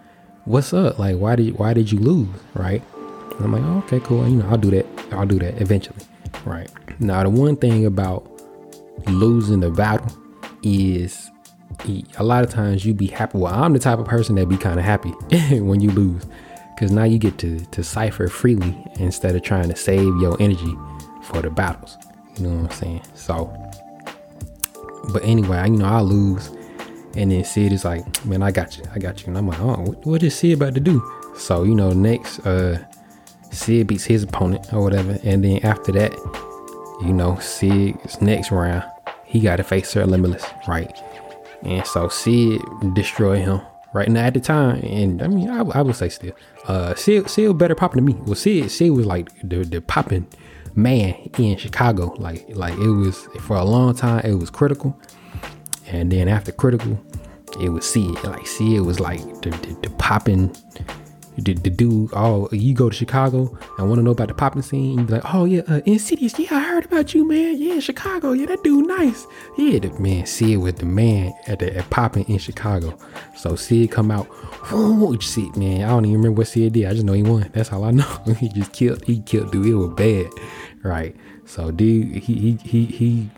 what's 0.46 0.74
up? 0.74 1.00
Like, 1.00 1.18
why 1.18 1.36
did 1.36 1.58
why 1.58 1.74
did 1.74 1.92
you 1.92 2.00
lose? 2.00 2.30
Right? 2.54 2.82
And 3.38 3.46
I'm 3.46 3.52
like, 3.54 3.64
oh, 3.64 3.78
okay, 3.86 4.00
cool. 4.06 4.28
You 4.28 4.38
know, 4.38 4.50
I'll 4.50 4.58
do 4.58 4.72
that. 4.72 4.86
I'll 5.14 5.26
do 5.26 5.40
that 5.40 5.62
eventually. 5.62 6.00
Right. 6.46 6.70
Now, 7.00 7.24
the 7.24 7.30
one 7.30 7.56
thing 7.56 7.86
about 7.86 8.30
losing 9.08 9.60
the 9.60 9.70
battle 9.70 10.12
is 10.62 11.30
a 12.18 12.24
lot 12.24 12.44
of 12.44 12.50
times 12.50 12.86
you 12.86 12.94
be 12.94 13.08
happy. 13.08 13.38
Well, 13.38 13.54
I'm 13.54 13.74
the 13.74 13.80
type 13.80 14.00
of 14.00 14.06
person 14.06 14.36
that 14.36 14.48
be 14.48 14.58
kind 14.58 14.80
of 14.80 14.86
happy 14.86 15.10
when 15.52 15.80
you 15.80 15.92
lose, 15.92 16.26
because 16.76 16.92
now 16.92 17.04
you 17.04 17.18
get 17.18 17.38
to 17.40 17.60
to 17.60 17.84
cipher 17.84 18.28
freely 18.28 18.76
instead 19.00 19.36
of 19.36 19.42
trying 19.42 19.70
to 19.70 19.76
save 19.76 20.16
your 20.22 20.42
energy 20.42 20.76
for 21.24 21.42
the 21.42 21.50
battles. 21.50 21.98
You 22.38 22.48
know 22.48 22.56
what 22.62 22.72
I'm 22.72 22.78
saying? 22.80 23.02
So 23.16 23.52
but 25.12 25.24
anyway, 25.24 25.64
you 25.66 25.78
know, 25.78 25.86
I 25.86 26.02
lose. 26.02 26.50
And 27.16 27.32
then 27.32 27.44
Sid 27.44 27.72
is 27.72 27.86
like, 27.86 28.26
man, 28.26 28.42
I 28.42 28.52
got 28.52 28.78
you. 28.78 28.84
I 28.94 29.00
got 29.00 29.22
you. 29.22 29.28
And 29.28 29.38
I'm 29.38 29.48
like, 29.48 29.60
oh, 29.60 29.82
what, 29.82 30.06
what 30.06 30.24
is 30.24 30.36
Sid 30.36 30.54
about 30.54 30.74
to 30.76 30.80
do? 30.80 31.02
So, 31.38 31.64
you 31.64 31.76
know, 31.76 31.92
next, 31.92 32.40
uh, 32.40 32.84
Sid 33.54 33.88
beats 33.88 34.04
his 34.06 34.24
opponent 34.24 34.74
or 34.74 34.84
whatever. 34.84 35.18
And 35.24 35.44
then 35.44 35.64
after 35.64 35.92
that, 35.94 36.14
you 37.02 37.14
know, 37.14 37.38
Sid's 37.40 38.22
next 38.22 38.52
round, 38.52 38.84
he 39.26 39.40
got 39.40 39.58
to 39.58 39.64
face 39.64 39.90
Sir 39.90 40.06
Limitless, 40.06 40.46
right? 40.68 40.92
And 41.64 41.86
so 41.86 42.10
Sid 42.10 42.62
destroyed 42.94 43.40
him 43.40 43.62
right 43.94 44.10
now 44.10 44.26
at 44.26 44.34
the 44.34 44.40
time. 44.40 44.82
And 44.84 45.22
I 45.22 45.28
mean, 45.28 45.50
I, 45.50 45.62
I 45.62 45.82
would 45.82 45.96
say 45.96 46.10
still, 46.10 46.34
uh, 46.68 46.96
Sid, 46.96 47.30
Sid 47.30 47.58
better 47.58 47.76
popping 47.76 48.04
than 48.04 48.14
me. 48.14 48.22
Well, 48.26 48.36
Sid, 48.36 48.70
Sid 48.72 48.92
was 48.92 49.06
like 49.06 49.30
the, 49.42 49.64
the 49.64 49.82
popping 49.82 50.28
man 50.76 51.14
in 51.38 51.58
Chicago. 51.58 52.14
Like 52.18 52.46
like 52.50 52.74
it 52.78 52.90
was 52.90 53.28
for 53.42 53.56
a 53.58 53.64
long 53.64 53.96
time 53.96 54.26
it 54.26 54.36
was 54.36 54.50
critical. 54.50 55.00
And 55.88 56.12
then 56.12 56.28
after 56.28 56.52
critical, 56.52 57.00
it 57.60 57.70
was 57.70 57.96
it. 57.96 58.24
Like 58.24 58.46
it 58.60 58.82
was 58.82 59.00
like 59.00 59.20
the, 59.42 59.50
the, 59.50 59.78
the 59.84 59.90
popping 59.92 60.56
the, 61.38 61.54
the 61.54 61.70
dude, 61.70 62.12
oh, 62.14 62.48
you 62.52 62.74
go 62.74 62.90
to 62.90 62.96
Chicago 62.96 63.58
and 63.78 63.88
want 63.88 64.00
to 64.00 64.04
know 64.04 64.12
about 64.12 64.28
the 64.28 64.34
popping 64.34 64.62
scene. 64.62 65.00
You 65.00 65.06
be 65.06 65.14
like, 65.14 65.34
oh 65.34 65.46
yeah, 65.46 65.62
uh, 65.68 65.82
Insidious, 65.86 66.38
yeah, 66.38 66.50
I 66.52 66.60
heard 66.60 66.86
about 66.86 67.14
you, 67.14 67.28
man. 67.28 67.58
Yeah, 67.58 67.80
Chicago, 67.80 68.34
yeah, 68.34 68.46
that 68.48 68.64
dude 68.64 68.88
nice. 68.88 69.26
Yeah, 69.58 69.80
the 69.80 69.90
man, 70.00 70.26
Sid 70.26 70.58
was 70.60 70.76
the 70.76 70.86
man 70.86 71.34
at 71.48 71.60
the 71.60 71.76
at 71.76 71.90
popping 71.90 72.26
in 72.30 72.38
Chicago. 72.38 72.98
So 73.36 73.56
Sid 73.56 73.92
come 73.92 74.12
out, 74.12 74.28
whoo, 74.72 75.20
Sid, 75.20 75.58
man. 75.58 75.84
I 75.84 75.90
don't 75.90 76.06
even 76.06 76.18
remember 76.18 76.40
what 76.40 76.48
Sid 76.48 76.74
did. 76.74 76.86
I 76.86 76.94
just 76.94 77.06
know 77.06 77.14
he 77.14 77.24
won. 77.24 77.50
That's 77.54 77.72
all 77.72 77.84
I 77.84 77.92
know. 77.92 78.06
he 78.40 78.50
just 78.50 78.74
killed, 78.74 79.04
he 79.06 79.20
killed 79.22 79.52
dude. 79.52 79.66
It 79.66 79.76
was 79.76 79.90
bad, 79.96 80.32
right? 80.84 81.16
So 81.46 81.72
dude, 81.72 82.16
he 82.16 82.34
he 82.36 82.58
he 82.64 82.86
he 82.86 83.30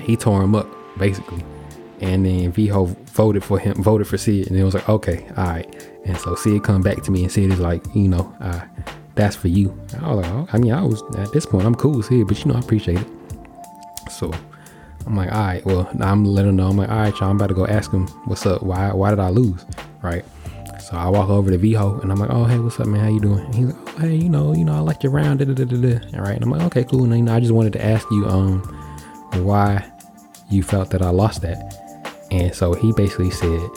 he 0.00 0.16
tore 0.16 0.42
him 0.42 0.54
up 0.54 0.68
basically 0.98 1.42
and 2.00 2.24
then 2.24 2.52
Viho 2.52 2.96
voted 3.08 3.44
for 3.44 3.58
him, 3.58 3.74
voted 3.82 4.06
for 4.06 4.18
Sid, 4.18 4.48
and 4.48 4.56
it 4.56 4.64
was 4.64 4.74
like, 4.74 4.88
okay, 4.88 5.26
all 5.36 5.44
right. 5.44 5.90
And 6.04 6.16
so 6.18 6.34
Sid 6.34 6.62
come 6.62 6.82
back 6.82 7.02
to 7.02 7.10
me 7.10 7.24
and 7.24 7.32
Sid 7.32 7.52
is 7.52 7.60
like, 7.60 7.84
you 7.94 8.08
know, 8.08 8.34
uh, 8.40 8.60
that's 9.14 9.36
for 9.36 9.48
you. 9.48 9.78
I 10.00 10.14
was 10.14 10.24
like, 10.24 10.32
oh, 10.32 10.48
I 10.52 10.58
mean, 10.58 10.72
I 10.72 10.82
was 10.82 11.02
at 11.16 11.32
this 11.32 11.44
point, 11.44 11.66
I'm 11.66 11.74
cool 11.74 11.96
with 11.96 12.06
Sid, 12.06 12.26
but 12.26 12.38
you 12.38 12.52
know, 12.52 12.56
I 12.56 12.60
appreciate 12.60 12.98
it. 13.00 13.08
So 14.10 14.32
I'm 15.06 15.16
like, 15.16 15.32
all 15.32 15.38
right, 15.38 15.64
well, 15.64 15.90
I'm 16.00 16.24
letting 16.24 16.50
him 16.50 16.56
know. 16.56 16.68
I'm 16.68 16.76
like, 16.76 16.88
all 16.88 16.98
right, 16.98 17.14
y'all, 17.18 17.30
I'm 17.30 17.36
about 17.36 17.48
to 17.48 17.54
go 17.54 17.66
ask 17.66 17.90
him 17.90 18.06
what's 18.26 18.46
up. 18.46 18.62
Why, 18.62 18.92
why 18.92 19.10
did 19.10 19.18
I 19.18 19.30
lose? 19.30 19.64
Right. 20.02 20.24
So 20.80 20.96
I 20.96 21.08
walk 21.08 21.28
over 21.28 21.50
to 21.50 21.58
Viho 21.58 22.02
and 22.02 22.10
I'm 22.10 22.18
like, 22.18 22.30
oh, 22.30 22.44
hey, 22.44 22.58
what's 22.58 22.80
up, 22.80 22.86
man? 22.86 23.00
How 23.00 23.10
you 23.10 23.20
doing? 23.20 23.44
And 23.44 23.54
he's 23.54 23.66
like, 23.66 23.76
oh, 23.88 23.98
hey, 23.98 24.14
you 24.14 24.28
know, 24.28 24.54
you 24.54 24.64
know, 24.64 24.74
I 24.74 24.78
like 24.78 25.02
your 25.02 25.12
round. 25.12 25.40
Da, 25.40 25.44
da, 25.44 25.52
da, 25.52 25.64
da, 25.64 26.16
All 26.16 26.24
right. 26.24 26.34
And 26.34 26.42
I'm 26.42 26.50
like, 26.50 26.62
okay, 26.62 26.84
cool. 26.84 27.04
And 27.04 27.14
you 27.14 27.22
know, 27.22 27.34
I 27.34 27.40
just 27.40 27.52
wanted 27.52 27.74
to 27.74 27.84
ask 27.84 28.08
you, 28.10 28.26
um, 28.26 28.62
why 29.44 29.90
you 30.50 30.62
felt 30.62 30.90
that 30.90 31.02
I 31.02 31.10
lost 31.10 31.42
that. 31.42 31.87
And 32.30 32.54
so 32.54 32.74
he 32.74 32.92
basically 32.92 33.30
said, 33.30 33.70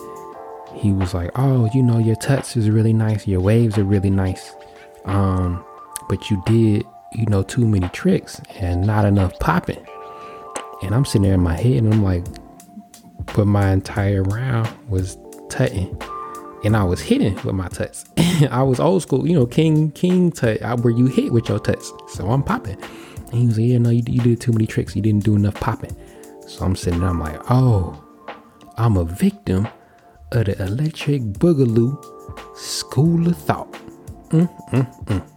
he 0.76 0.92
was 0.92 1.14
like, 1.14 1.32
"Oh, 1.36 1.70
you 1.74 1.84
know, 1.84 2.00
your 2.00 2.16
tuts 2.16 2.58
is 2.58 2.70
really 2.70 2.94
nice. 2.94 3.28
Your 3.28 3.42
waves 3.42 3.78
are 3.78 3.84
really 3.84 4.10
nice. 4.10 4.54
Um, 5.06 5.64
but 6.10 6.30
you 6.30 6.42
did, 6.46 6.86
you 7.14 7.26
know, 7.28 7.44
too 7.44 7.68
many 7.68 7.88
tricks 7.90 8.42
and 8.56 8.86
not 8.86 9.06
enough 9.06 9.38
popping." 9.40 9.86
And 10.82 10.96
I'm 10.96 11.06
sitting 11.06 11.24
there 11.24 11.34
in 11.34 11.42
my 11.42 11.56
head, 11.56 11.84
and 11.84 11.94
I'm 11.94 12.04
like, 12.04 12.26
"But 13.36 13.46
my 13.46 13.72
entire 13.72 14.24
round 14.24 14.70
was 14.90 15.18
tutting, 15.50 16.02
and 16.64 16.76
I 16.76 16.84
was 16.84 17.02
hitting 17.02 17.36
with 17.36 17.54
my 17.54 17.68
tuts. 17.68 18.06
I 18.50 18.64
was 18.64 18.80
old 18.80 19.02
school, 19.04 19.28
you 19.28 19.34
know, 19.34 19.46
king 19.46 19.92
king 19.92 20.32
tut, 20.32 20.62
where 20.82 20.94
you 20.94 21.08
hit 21.08 21.32
with 21.32 21.50
your 21.50 21.60
tuts. 21.60 21.92
So 22.10 22.30
I'm 22.32 22.44
popping." 22.44 22.82
And 23.32 23.34
he 23.34 23.46
was 23.46 23.58
like, 23.58 23.68
"Yeah, 23.68 23.78
no, 23.78 23.90
you, 23.90 24.04
you 24.08 24.22
did 24.22 24.42
too 24.42 24.52
many 24.52 24.66
tricks. 24.68 24.96
You 24.96 25.02
didn't 25.02 25.24
do 25.24 25.36
enough 25.36 25.56
popping." 25.56 25.96
So 26.48 26.66
I'm 26.66 26.76
sitting 26.76 27.02
there, 27.02 27.10
I'm 27.10 27.20
like, 27.20 27.40
"Oh." 27.52 28.01
I'm 28.82 28.98
a 28.98 29.04
victim 29.04 29.68
of 30.32 30.46
the 30.48 30.60
electric 30.60 31.22
boogaloo 31.22 32.04
school 32.58 33.28
of 33.28 33.38
thought. 33.38 33.72
Mm, 34.30 34.50
mm, 34.72 35.06
mm. 35.06 35.28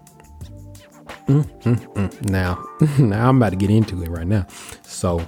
Mm, 1.27 1.63
mm, 1.63 1.93
mm. 1.93 2.31
Now, 2.31 2.65
now 2.99 3.29
I'm 3.29 3.37
about 3.37 3.51
to 3.51 3.57
get 3.57 3.69
into 3.69 4.03
it 4.03 4.09
right 4.09 4.27
now. 4.27 4.47
So, 4.83 5.21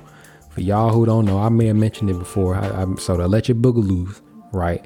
for 0.49 0.62
y'all 0.62 0.94
who 0.94 1.04
don't 1.04 1.26
know, 1.26 1.38
I 1.38 1.50
may 1.50 1.66
have 1.66 1.76
mentioned 1.76 2.08
it 2.08 2.18
before. 2.18 2.54
I, 2.54 2.85
I, 2.85 2.94
so 2.94 3.18
the 3.18 3.25
electric 3.25 3.58
boogaloos, 3.58 4.23
right, 4.50 4.82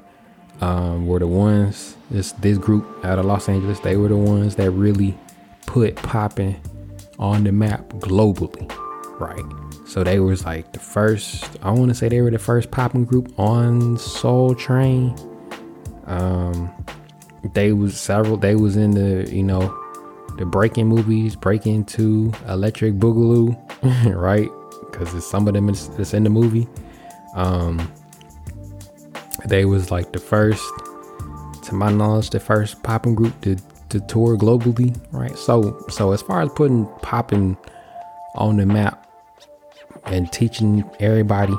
um, 0.59 1.07
were 1.07 1.19
the 1.19 1.27
ones. 1.27 1.95
This 2.09 2.33
this 2.33 2.57
group 2.57 2.85
out 3.05 3.17
of 3.17 3.23
Los 3.23 3.47
Angeles, 3.47 3.79
they 3.79 3.95
were 3.95 4.09
the 4.09 4.17
ones 4.17 4.57
that 4.57 4.71
really 4.71 5.17
put 5.67 5.95
popping 5.95 6.59
on 7.17 7.45
the 7.45 7.53
map 7.53 7.87
globally, 7.91 8.69
right? 9.21 9.45
So 9.85 10.03
they 10.03 10.19
was 10.19 10.45
like 10.45 10.73
the 10.73 10.79
first. 10.79 11.57
I 11.61 11.71
want 11.71 11.89
to 11.89 11.95
say 11.95 12.09
they 12.09 12.21
were 12.21 12.31
the 12.31 12.39
first 12.39 12.71
popping 12.71 13.05
group 13.05 13.37
on 13.39 13.97
Soul 13.97 14.55
Train. 14.55 15.15
Um, 16.05 16.71
they 17.53 17.71
was 17.73 17.99
several. 17.99 18.37
They 18.37 18.55
was 18.55 18.75
in 18.75 18.91
the 18.91 19.29
you 19.33 19.43
know 19.43 19.77
the 20.37 20.45
breaking 20.45 20.87
movies, 20.87 21.35
Breakin' 21.35 21.83
2, 21.83 22.33
Electric 22.47 22.95
Boogaloo, 22.95 23.55
right? 24.15 24.49
Because 24.89 25.13
it's 25.13 25.29
some 25.29 25.47
of 25.47 25.53
them 25.53 25.67
that's 25.67 26.13
in 26.13 26.23
the 26.23 26.29
movie. 26.29 26.67
Um, 27.35 27.91
they 29.45 29.65
was 29.65 29.91
like 29.91 30.13
the 30.13 30.19
first, 30.19 30.63
to 31.63 31.75
my 31.75 31.91
knowledge, 31.91 32.29
the 32.29 32.39
first 32.39 32.81
popping 32.83 33.15
group 33.15 33.39
to 33.41 33.57
to 33.89 33.99
tour 34.01 34.37
globally, 34.37 34.97
right? 35.11 35.37
So 35.37 35.83
so 35.89 36.13
as 36.13 36.21
far 36.21 36.41
as 36.41 36.49
putting 36.55 36.85
popping 37.01 37.57
on 38.35 38.57
the 38.57 38.65
map 38.65 39.05
and 40.05 40.31
teaching 40.31 40.89
everybody, 40.99 41.53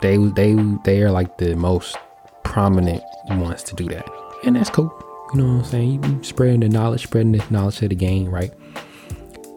they 0.00 0.16
they 0.16 0.54
they 0.84 1.02
are 1.02 1.10
like 1.10 1.38
the 1.38 1.54
most 1.54 1.96
prominent 2.44 3.02
ones 3.28 3.62
to 3.64 3.74
do 3.74 3.86
that, 3.88 4.08
and 4.44 4.56
that's 4.56 4.70
cool. 4.70 4.92
You 5.32 5.42
know 5.42 5.52
what 5.54 5.58
I'm 5.60 5.64
saying? 5.64 6.04
You 6.04 6.24
spreading 6.24 6.60
the 6.60 6.68
knowledge, 6.68 7.04
spreading 7.04 7.32
the 7.32 7.44
knowledge 7.50 7.78
to 7.78 7.88
the 7.88 7.94
game, 7.94 8.28
right? 8.28 8.52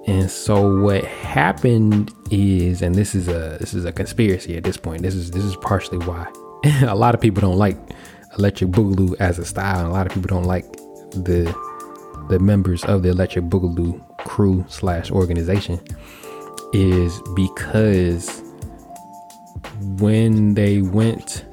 And 0.05 0.29
so 0.29 0.81
what 0.81 1.03
happened 1.05 2.13
is, 2.29 2.81
and 2.81 2.93
this 2.93 3.15
is 3.15 3.27
a 3.27 3.57
this 3.59 3.73
is 3.73 3.85
a 3.85 3.91
conspiracy 3.91 4.57
at 4.57 4.63
this 4.63 4.77
point. 4.77 5.01
This 5.01 5.15
is 5.15 5.31
this 5.31 5.43
is 5.43 5.55
partially 5.57 5.99
why 6.05 6.31
a 6.83 6.95
lot 6.95 7.15
of 7.15 7.21
people 7.21 7.41
don't 7.41 7.57
like 7.57 7.77
Electric 8.37 8.71
Boogaloo 8.71 9.15
as 9.19 9.39
a 9.39 9.45
style, 9.45 9.79
and 9.79 9.87
a 9.87 9.91
lot 9.91 10.05
of 10.05 10.13
people 10.13 10.27
don't 10.27 10.45
like 10.45 10.71
the 11.11 11.55
the 12.29 12.39
members 12.39 12.83
of 12.85 13.03
the 13.03 13.09
Electric 13.09 13.45
Boogaloo 13.45 14.01
crew 14.19 14.65
slash 14.67 15.11
organization 15.11 15.79
is 16.73 17.21
because 17.35 18.41
when 19.79 20.55
they 20.55 20.81
went 20.81 21.45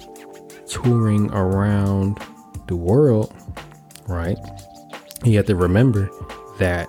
touring 0.69 1.31
around 1.33 2.19
the 2.67 2.77
world, 2.77 3.33
right? 4.09 4.39
You 5.25 5.37
have 5.37 5.47
to 5.47 5.57
remember 5.57 6.11
that 6.59 6.89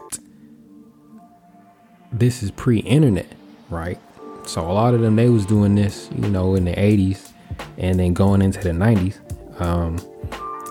this 2.11 2.41
is 2.41 2.51
pre-internet, 2.51 3.27
right? 3.69 3.99
So 4.45 4.61
a 4.61 4.71
lot 4.71 4.93
of 4.93 5.01
them 5.01 5.15
they 5.15 5.29
was 5.29 5.45
doing 5.45 5.75
this, 5.75 6.09
you 6.15 6.29
know, 6.29 6.55
in 6.55 6.65
the 6.65 6.73
80s 6.73 7.31
and 7.77 7.99
then 7.99 8.13
going 8.13 8.41
into 8.41 8.59
the 8.59 8.71
90s. 8.71 9.19
Um, 9.61 9.97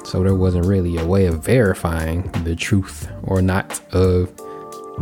so 0.05 0.23
there 0.23 0.35
wasn't 0.35 0.67
really 0.67 0.97
a 0.97 1.07
way 1.07 1.27
of 1.27 1.45
verifying 1.45 2.31
the 2.45 2.57
truth 2.57 3.09
or 3.25 3.41
not 3.41 3.81
of 3.95 4.33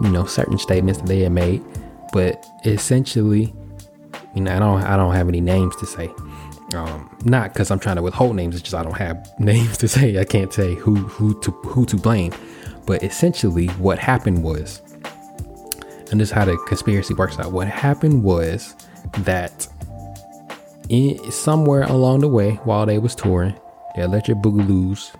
you 0.03 0.11
know 0.11 0.27
certain 0.27 0.59
statements 0.59 1.00
that 1.00 1.09
they 1.09 1.21
had 1.21 1.33
made 1.33 1.65
but 2.12 2.47
essentially, 2.65 3.55
you 4.35 4.43
know, 4.43 4.55
I 4.55 4.59
don't 4.59 4.83
I 4.83 4.97
don't 4.97 5.15
have 5.15 5.29
any 5.29 5.41
names 5.41 5.77
to 5.77 5.87
say. 5.87 6.12
Um, 6.75 7.17
not 7.25 7.55
because 7.55 7.71
I'm 7.71 7.79
trying 7.79 7.97
to 7.97 8.03
withhold 8.03 8.37
names, 8.37 8.55
it's 8.55 8.62
just 8.62 8.75
I 8.75 8.83
don't 8.83 8.97
have 8.97 9.27
names 9.38 9.79
to 9.79 9.88
say. 9.88 10.19
I 10.19 10.25
can't 10.25 10.53
say 10.53 10.75
who 10.75 10.97
who 10.97 11.38
to 11.41 11.50
who 11.50 11.87
to 11.87 11.97
blame. 11.97 12.33
But 12.87 13.03
essentially, 13.03 13.67
what 13.67 13.99
happened 13.99 14.43
was, 14.43 14.81
and 16.11 16.21
this 16.21 16.29
is 16.29 16.31
how 16.31 16.47
the 16.47 16.57
conspiracy 16.67 17.15
works 17.15 17.38
out. 17.38 17.53
What 17.53 17.69
happened 17.69 18.23
was 18.23 18.75
that 19.19 19.67
in, 20.88 21.31
somewhere 21.31 21.83
along 21.83 22.21
the 22.21 22.29
way, 22.29 22.53
while 22.65 22.87
they 22.87 22.99
was 22.99 23.15
touring, 23.15 23.55
the 23.95 24.05
Electric 24.05 24.38
Boogaloos, 24.38 25.15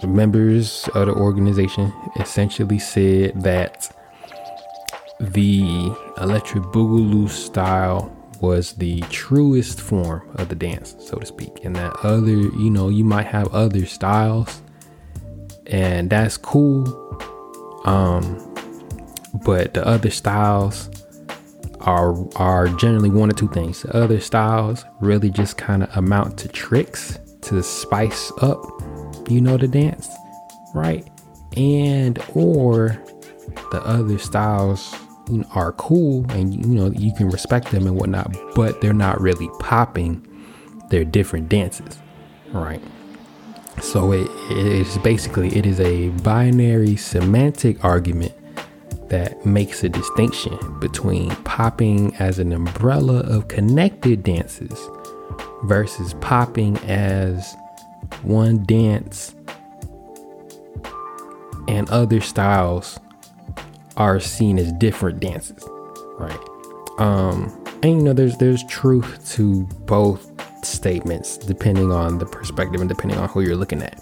the 0.00 0.06
members 0.06 0.88
of 0.94 1.08
the 1.08 1.14
organization 1.14 1.92
essentially 2.18 2.78
said 2.78 3.42
that 3.42 3.94
the 5.20 5.94
electric 6.18 6.64
boogaloo 6.64 7.28
style 7.28 8.16
was 8.40 8.72
the 8.72 9.02
truest 9.10 9.80
form 9.80 10.22
of 10.36 10.48
the 10.48 10.54
dance, 10.54 10.96
so 10.98 11.18
to 11.18 11.26
speak. 11.26 11.64
And 11.64 11.76
that 11.76 11.94
other, 12.02 12.30
you 12.30 12.70
know, 12.70 12.88
you 12.88 13.04
might 13.04 13.26
have 13.26 13.52
other 13.54 13.84
styles, 13.84 14.62
and 15.66 16.08
that's 16.08 16.38
cool. 16.38 16.86
Um, 17.84 18.38
but 19.44 19.74
the 19.74 19.86
other 19.86 20.10
styles 20.10 20.90
are 21.80 22.16
are 22.36 22.68
generally 22.68 23.10
one 23.10 23.30
or 23.30 23.34
two 23.34 23.48
things. 23.48 23.82
The 23.82 23.94
other 23.94 24.20
styles 24.20 24.84
really 25.00 25.30
just 25.30 25.58
kind 25.58 25.82
of 25.82 25.94
amount 25.96 26.38
to 26.38 26.48
tricks 26.48 27.18
to 27.42 27.62
spice 27.62 28.32
up, 28.40 28.64
you 29.28 29.40
know, 29.40 29.56
the 29.56 29.68
dance, 29.68 30.08
right? 30.74 31.06
And 31.56 32.18
or 32.34 33.02
the 33.70 33.82
other 33.84 34.18
styles 34.18 34.94
are 35.54 35.72
cool 35.72 36.30
and 36.30 36.54
you 36.54 36.74
know 36.74 36.90
you 36.90 37.12
can 37.14 37.28
respect 37.28 37.70
them 37.70 37.86
and 37.86 37.96
whatnot, 37.96 38.34
but 38.54 38.80
they're 38.80 38.92
not 38.92 39.20
really 39.20 39.48
popping. 39.58 40.26
They're 40.90 41.04
different 41.04 41.48
dances, 41.48 41.98
right? 42.52 42.82
So 43.80 44.12
it 44.12 44.28
is 44.50 44.98
basically 44.98 45.56
it 45.56 45.66
is 45.66 45.80
a 45.80 46.08
binary 46.22 46.96
semantic 46.96 47.84
argument 47.84 48.32
that 49.08 49.44
makes 49.44 49.82
a 49.82 49.88
distinction 49.88 50.56
between 50.78 51.30
popping 51.44 52.14
as 52.16 52.38
an 52.38 52.52
umbrella 52.52 53.20
of 53.20 53.48
connected 53.48 54.22
dances 54.22 54.78
versus 55.64 56.14
popping 56.20 56.76
as 56.78 57.56
one 58.22 58.64
dance 58.64 59.34
and 61.68 61.88
other 61.90 62.20
styles 62.20 62.98
are 64.00 64.18
seen 64.18 64.58
as 64.58 64.72
different 64.72 65.20
dances, 65.20 65.62
right? 66.18 66.40
Um, 66.98 67.54
and 67.82 67.98
you 67.98 68.02
know, 68.02 68.14
there's 68.14 68.36
there's 68.38 68.64
truth 68.64 69.30
to 69.34 69.64
both 69.84 70.26
statements 70.64 71.36
depending 71.36 71.92
on 71.92 72.16
the 72.16 72.24
perspective 72.24 72.80
and 72.80 72.88
depending 72.88 73.18
on 73.18 73.28
who 73.28 73.42
you're 73.42 73.56
looking 73.56 73.82
at. 73.82 74.00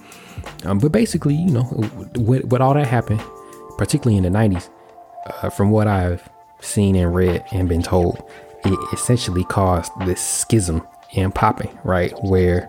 Um, 0.64 0.78
but 0.78 0.92
basically, 0.92 1.34
you 1.34 1.50
know, 1.50 1.66
with, 2.14 2.44
with 2.44 2.60
all 2.60 2.74
that 2.74 2.86
happened, 2.86 3.20
particularly 3.76 4.16
in 4.16 4.22
the 4.22 4.38
90s, 4.38 4.70
uh, 5.26 5.50
from 5.50 5.70
what 5.70 5.88
I've 5.88 6.28
seen 6.60 6.94
and 6.94 7.12
read 7.12 7.44
and 7.50 7.68
been 7.68 7.82
told, 7.82 8.22
it 8.64 8.78
essentially 8.92 9.44
caused 9.44 9.90
this 10.06 10.20
schism 10.20 10.86
in 11.12 11.32
popping, 11.32 11.76
right? 11.82 12.12
Where 12.22 12.68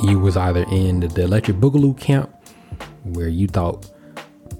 you 0.00 0.18
was 0.18 0.36
either 0.36 0.66
in 0.70 1.00
the, 1.00 1.08
the 1.08 1.22
electric 1.22 1.56
boogaloo 1.56 1.98
camp, 1.98 2.34
where 3.04 3.28
you 3.28 3.48
thought 3.48 3.90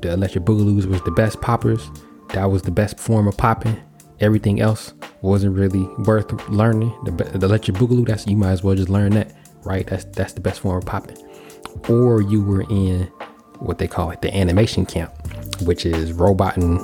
the 0.03 0.13
electric 0.13 0.45
boogaloos 0.45 0.87
was 0.87 1.03
the 1.03 1.11
best 1.11 1.41
poppers, 1.41 1.91
that 2.31 2.45
was 2.47 2.63
the 2.63 2.71
best 2.71 2.99
form 2.99 3.29
of 3.29 3.37
popping. 3.37 3.77
Everything 4.21 4.61
else 4.61 4.95
wasn't 5.21 5.55
really 5.55 5.85
worth 6.05 6.33
learning. 6.49 6.95
The, 7.05 7.11
the 7.11 7.47
electric 7.47 7.77
boogaloo, 7.77 8.07
that's 8.07 8.27
you 8.27 8.37
might 8.37 8.53
as 8.53 8.63
well 8.63 8.75
just 8.75 8.89
learn 8.89 9.13
that, 9.13 9.33
right? 9.65 9.87
That's 9.87 10.05
that's 10.07 10.33
the 10.33 10.41
best 10.41 10.61
form 10.61 10.79
of 10.79 10.87
popping. 10.87 11.19
Or 11.89 12.23
you 12.23 12.43
were 12.43 12.63
in 12.71 13.05
what 13.59 13.79
they 13.79 13.87
call 13.87 14.11
it 14.11 14.23
the 14.23 14.35
animation 14.35 14.87
camp, 14.87 15.13
which 15.63 15.85
is 15.85 16.13
robot 16.13 16.57
and 16.57 16.79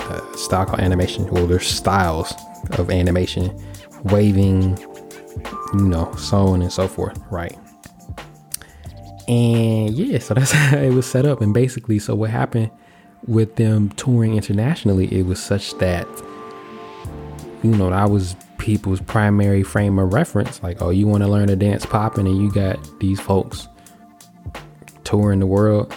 uh, 0.00 0.36
style 0.36 0.66
called 0.66 0.80
animation. 0.80 1.26
Well, 1.28 1.46
there's 1.46 1.66
styles 1.66 2.32
of 2.72 2.90
animation, 2.90 3.60
waving, 4.04 4.78
you 5.74 5.88
know, 5.88 6.12
so 6.14 6.38
on 6.38 6.62
and 6.62 6.72
so 6.72 6.88
forth, 6.88 7.20
right? 7.30 7.56
And 9.28 9.90
yeah, 9.90 10.18
so 10.18 10.34
that's 10.34 10.50
how 10.52 10.78
it 10.78 10.90
was 10.90 11.06
set 11.06 11.26
up. 11.26 11.40
And 11.40 11.52
basically, 11.52 11.98
so 11.98 12.14
what 12.14 12.30
happened 12.30 12.70
with 13.26 13.56
them 13.56 13.90
touring 13.90 14.36
internationally, 14.36 15.06
it 15.12 15.26
was 15.26 15.42
such 15.42 15.76
that, 15.78 16.06
you 17.62 17.70
know, 17.70 17.90
that 17.90 18.10
was 18.10 18.36
people's 18.58 19.00
primary 19.00 19.62
frame 19.62 19.98
of 19.98 20.12
reference. 20.12 20.62
Like, 20.62 20.80
oh, 20.80 20.90
you 20.90 21.06
want 21.06 21.22
to 21.22 21.28
learn 21.28 21.48
to 21.48 21.56
dance 21.56 21.84
popping, 21.86 22.26
and 22.26 22.40
you 22.40 22.50
got 22.50 22.78
these 23.00 23.20
folks 23.20 23.68
touring 25.04 25.40
the 25.40 25.46
world, 25.46 25.94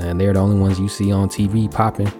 and 0.00 0.20
they're 0.20 0.32
the 0.32 0.38
only 0.38 0.58
ones 0.58 0.78
you 0.78 0.88
see 0.88 1.12
on 1.12 1.28
TV 1.28 1.70
popping 1.70 2.12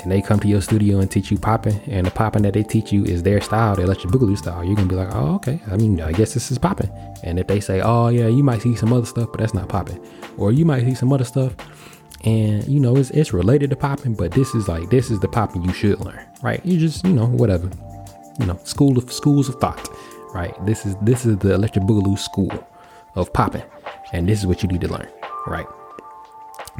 and 0.00 0.10
they 0.10 0.20
come 0.20 0.40
to 0.40 0.48
your 0.48 0.60
studio 0.60 0.98
and 0.98 1.10
teach 1.10 1.30
you 1.30 1.38
popping, 1.38 1.80
and 1.86 2.06
the 2.06 2.10
popping 2.10 2.42
that 2.42 2.54
they 2.54 2.62
teach 2.62 2.92
you 2.92 3.04
is 3.04 3.22
their 3.22 3.40
style, 3.40 3.74
let 3.74 4.02
you 4.02 4.10
boogaloo 4.10 4.36
style, 4.36 4.64
you're 4.64 4.74
gonna 4.74 4.88
be 4.88 4.96
like, 4.96 5.14
oh, 5.14 5.34
okay. 5.36 5.60
I 5.70 5.76
mean, 5.76 6.00
I 6.00 6.12
guess 6.12 6.34
this 6.34 6.50
is 6.50 6.58
popping. 6.58 6.90
And 7.22 7.38
if 7.38 7.46
they 7.46 7.60
say, 7.60 7.80
oh, 7.80 8.08
yeah, 8.08 8.26
you 8.26 8.42
might 8.42 8.62
see 8.62 8.76
some 8.76 8.92
other 8.92 9.06
stuff, 9.06 9.28
but 9.30 9.40
that's 9.40 9.54
not 9.54 9.68
popping, 9.68 10.04
or 10.36 10.52
you 10.52 10.64
might 10.64 10.84
see 10.84 10.94
some 10.94 11.12
other 11.12 11.24
stuff, 11.24 11.54
and 12.24 12.66
you 12.66 12.80
know, 12.80 12.96
it's 12.96 13.10
it's 13.10 13.32
related 13.32 13.70
to 13.70 13.76
popping, 13.76 14.14
but 14.14 14.32
this 14.32 14.54
is 14.54 14.68
like 14.68 14.90
this 14.90 15.10
is 15.10 15.20
the 15.20 15.28
popping 15.28 15.62
you 15.62 15.72
should 15.72 16.00
learn, 16.00 16.20
right? 16.42 16.64
You 16.64 16.78
just, 16.78 17.04
you 17.04 17.12
know, 17.12 17.26
whatever, 17.26 17.70
you 18.40 18.46
know, 18.46 18.58
school 18.64 18.98
of 18.98 19.12
schools 19.12 19.48
of 19.48 19.56
thought, 19.56 19.88
right? 20.34 20.54
This 20.66 20.86
is 20.86 20.96
this 21.02 21.26
is 21.26 21.38
the 21.38 21.54
electric 21.54 21.84
boogaloo 21.84 22.18
school 22.18 22.52
of 23.14 23.32
popping, 23.32 23.62
and 24.12 24.28
this 24.28 24.40
is 24.40 24.46
what 24.46 24.62
you 24.62 24.68
need 24.68 24.80
to 24.80 24.88
learn, 24.88 25.08
right? 25.46 25.66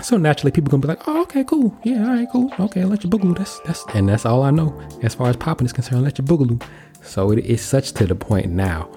So 0.02 0.16
naturally, 0.16 0.50
people 0.50 0.70
gonna 0.70 0.80
be 0.80 0.88
like, 0.88 1.02
"Oh, 1.06 1.22
okay, 1.22 1.44
cool, 1.44 1.76
yeah, 1.84 2.02
all 2.02 2.14
right, 2.14 2.28
cool, 2.30 2.50
okay, 2.58 2.80
let 2.80 3.04
electric 3.04 3.12
boogaloo." 3.12 3.36
That's 3.36 3.60
that's 3.60 3.84
and 3.94 4.08
that's 4.08 4.26
all 4.26 4.42
I 4.42 4.50
know 4.50 4.78
as 5.02 5.14
far 5.14 5.28
as 5.28 5.36
popping 5.36 5.66
is 5.66 5.72
concerned. 5.72 6.02
Let 6.02 6.18
Electric 6.18 6.26
boogaloo. 6.26 6.62
So 7.02 7.30
it 7.30 7.44
is 7.44 7.62
such 7.62 7.92
to 7.92 8.06
the 8.06 8.14
point 8.14 8.50
now 8.50 8.90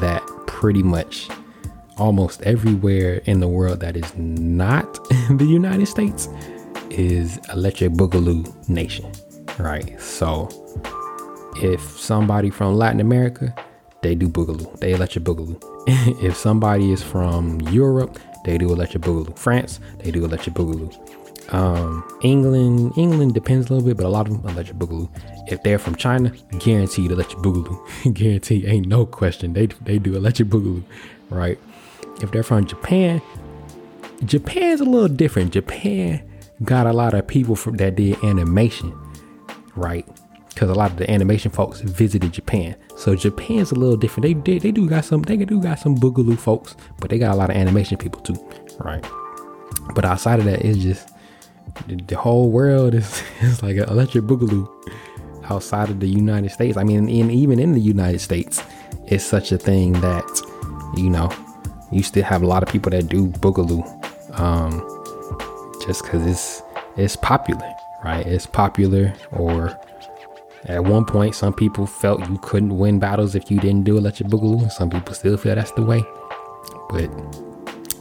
that 0.00 0.22
pretty 0.46 0.82
much 0.82 1.28
almost 1.96 2.42
everywhere 2.42 3.20
in 3.24 3.40
the 3.40 3.48
world 3.48 3.80
that 3.80 3.96
is 3.96 4.14
not 4.16 4.98
the 5.30 5.44
United 5.44 5.86
States 5.86 6.28
is 6.90 7.38
electric 7.52 7.92
boogaloo 7.92 8.68
nation, 8.68 9.10
right? 9.58 10.00
So 10.00 10.48
if 11.56 11.80
somebody 11.80 12.50
from 12.50 12.76
Latin 12.76 13.00
America, 13.00 13.54
they 14.02 14.14
do 14.14 14.28
boogaloo, 14.28 14.78
they 14.80 14.92
electric 14.92 15.24
boogaloo. 15.24 15.60
if 16.22 16.36
somebody 16.36 16.92
is 16.92 17.02
from 17.02 17.60
Europe, 17.62 18.18
they 18.44 18.58
do 18.58 18.72
electric 18.72 19.02
boogaloo. 19.02 19.36
France, 19.38 19.80
they 19.98 20.10
do 20.10 20.24
electric 20.24 20.54
boogaloo. 20.54 20.92
Um, 21.52 22.02
England, 22.22 22.92
England 22.96 23.34
depends 23.34 23.68
a 23.68 23.74
little 23.74 23.86
bit, 23.86 23.96
but 23.96 24.06
a 24.06 24.08
lot 24.08 24.26
of 24.28 24.42
them 24.42 24.50
electric 24.50 24.78
boogaloo. 24.78 25.08
If 25.50 25.62
they're 25.62 25.78
from 25.78 25.94
China, 25.96 26.32
guaranteed 26.58 27.10
electric 27.10 27.42
boogaloo. 27.42 28.14
guaranteed, 28.14 28.64
ain't 28.64 28.86
no 28.86 29.04
question. 29.04 29.52
They 29.52 29.66
they 29.66 29.98
do 29.98 30.16
electric 30.16 30.48
boogaloo, 30.48 30.82
right? 31.30 31.58
If 32.22 32.30
they're 32.30 32.42
from 32.42 32.66
Japan, 32.66 33.20
Japan's 34.24 34.80
a 34.80 34.84
little 34.84 35.08
different. 35.08 35.52
Japan 35.52 36.22
got 36.62 36.86
a 36.86 36.92
lot 36.92 37.14
of 37.14 37.26
people 37.26 37.56
from 37.56 37.76
that 37.76 37.96
did 37.96 38.22
animation, 38.24 38.96
right? 39.74 40.06
Because 40.54 40.70
a 40.70 40.74
lot 40.74 40.92
of 40.92 40.96
the 40.96 41.10
animation 41.10 41.50
folks 41.50 41.80
visited 41.80 42.32
Japan. 42.32 42.76
So 42.96 43.16
Japan's 43.16 43.72
a 43.72 43.74
little 43.74 43.96
different. 43.96 44.22
They, 44.22 44.52
they 44.52 44.58
they 44.58 44.70
do 44.70 44.88
got 44.88 45.04
some 45.04 45.22
they 45.22 45.36
do 45.36 45.60
got 45.60 45.80
some 45.80 45.96
boogaloo 45.96 46.38
folks, 46.38 46.76
but 47.00 47.10
they 47.10 47.18
got 47.18 47.32
a 47.32 47.36
lot 47.36 47.50
of 47.50 47.56
animation 47.56 47.98
people 47.98 48.20
too, 48.22 48.36
right? 48.78 49.04
But 49.94 50.04
outside 50.04 50.38
of 50.38 50.44
that, 50.44 50.64
it's 50.64 50.78
just 50.78 51.08
the, 51.88 51.96
the 51.96 52.16
whole 52.16 52.50
world 52.50 52.94
is 52.94 53.22
is 53.42 53.62
like 53.62 53.76
an 53.76 53.88
electric 53.88 54.24
boogaloo. 54.24 54.68
Outside 55.50 55.90
of 55.90 56.00
the 56.00 56.08
United 56.08 56.50
States, 56.52 56.78
I 56.78 56.84
mean, 56.84 57.06
in, 57.06 57.30
even 57.30 57.58
in 57.58 57.72
the 57.72 57.80
United 57.80 58.20
States, 58.20 58.62
it's 59.08 59.24
such 59.24 59.52
a 59.52 59.58
thing 59.58 59.92
that 60.00 60.24
you 60.96 61.10
know 61.10 61.30
you 61.92 62.02
still 62.02 62.24
have 62.24 62.42
a 62.42 62.46
lot 62.46 62.62
of 62.62 62.68
people 62.68 62.90
that 62.90 63.08
do 63.08 63.26
boogaloo, 63.26 63.84
um, 64.40 64.80
just 65.84 66.02
because 66.02 66.24
it's 66.26 66.62
it's 66.96 67.16
popular, 67.16 67.74
right? 68.04 68.26
It's 68.26 68.46
popular 68.46 69.12
or 69.32 69.78
at 70.66 70.84
one 70.84 71.04
point, 71.04 71.34
some 71.34 71.52
people 71.52 71.86
felt 71.86 72.26
you 72.28 72.38
couldn't 72.38 72.76
win 72.78 72.98
battles 72.98 73.34
if 73.34 73.50
you 73.50 73.58
didn't 73.60 73.84
do 73.84 73.98
Electric 73.98 74.28
Boogaloo. 74.28 74.70
Some 74.72 74.90
people 74.90 75.14
still 75.14 75.36
feel 75.36 75.54
that's 75.54 75.72
the 75.72 75.82
way. 75.82 76.04
But 76.88 77.10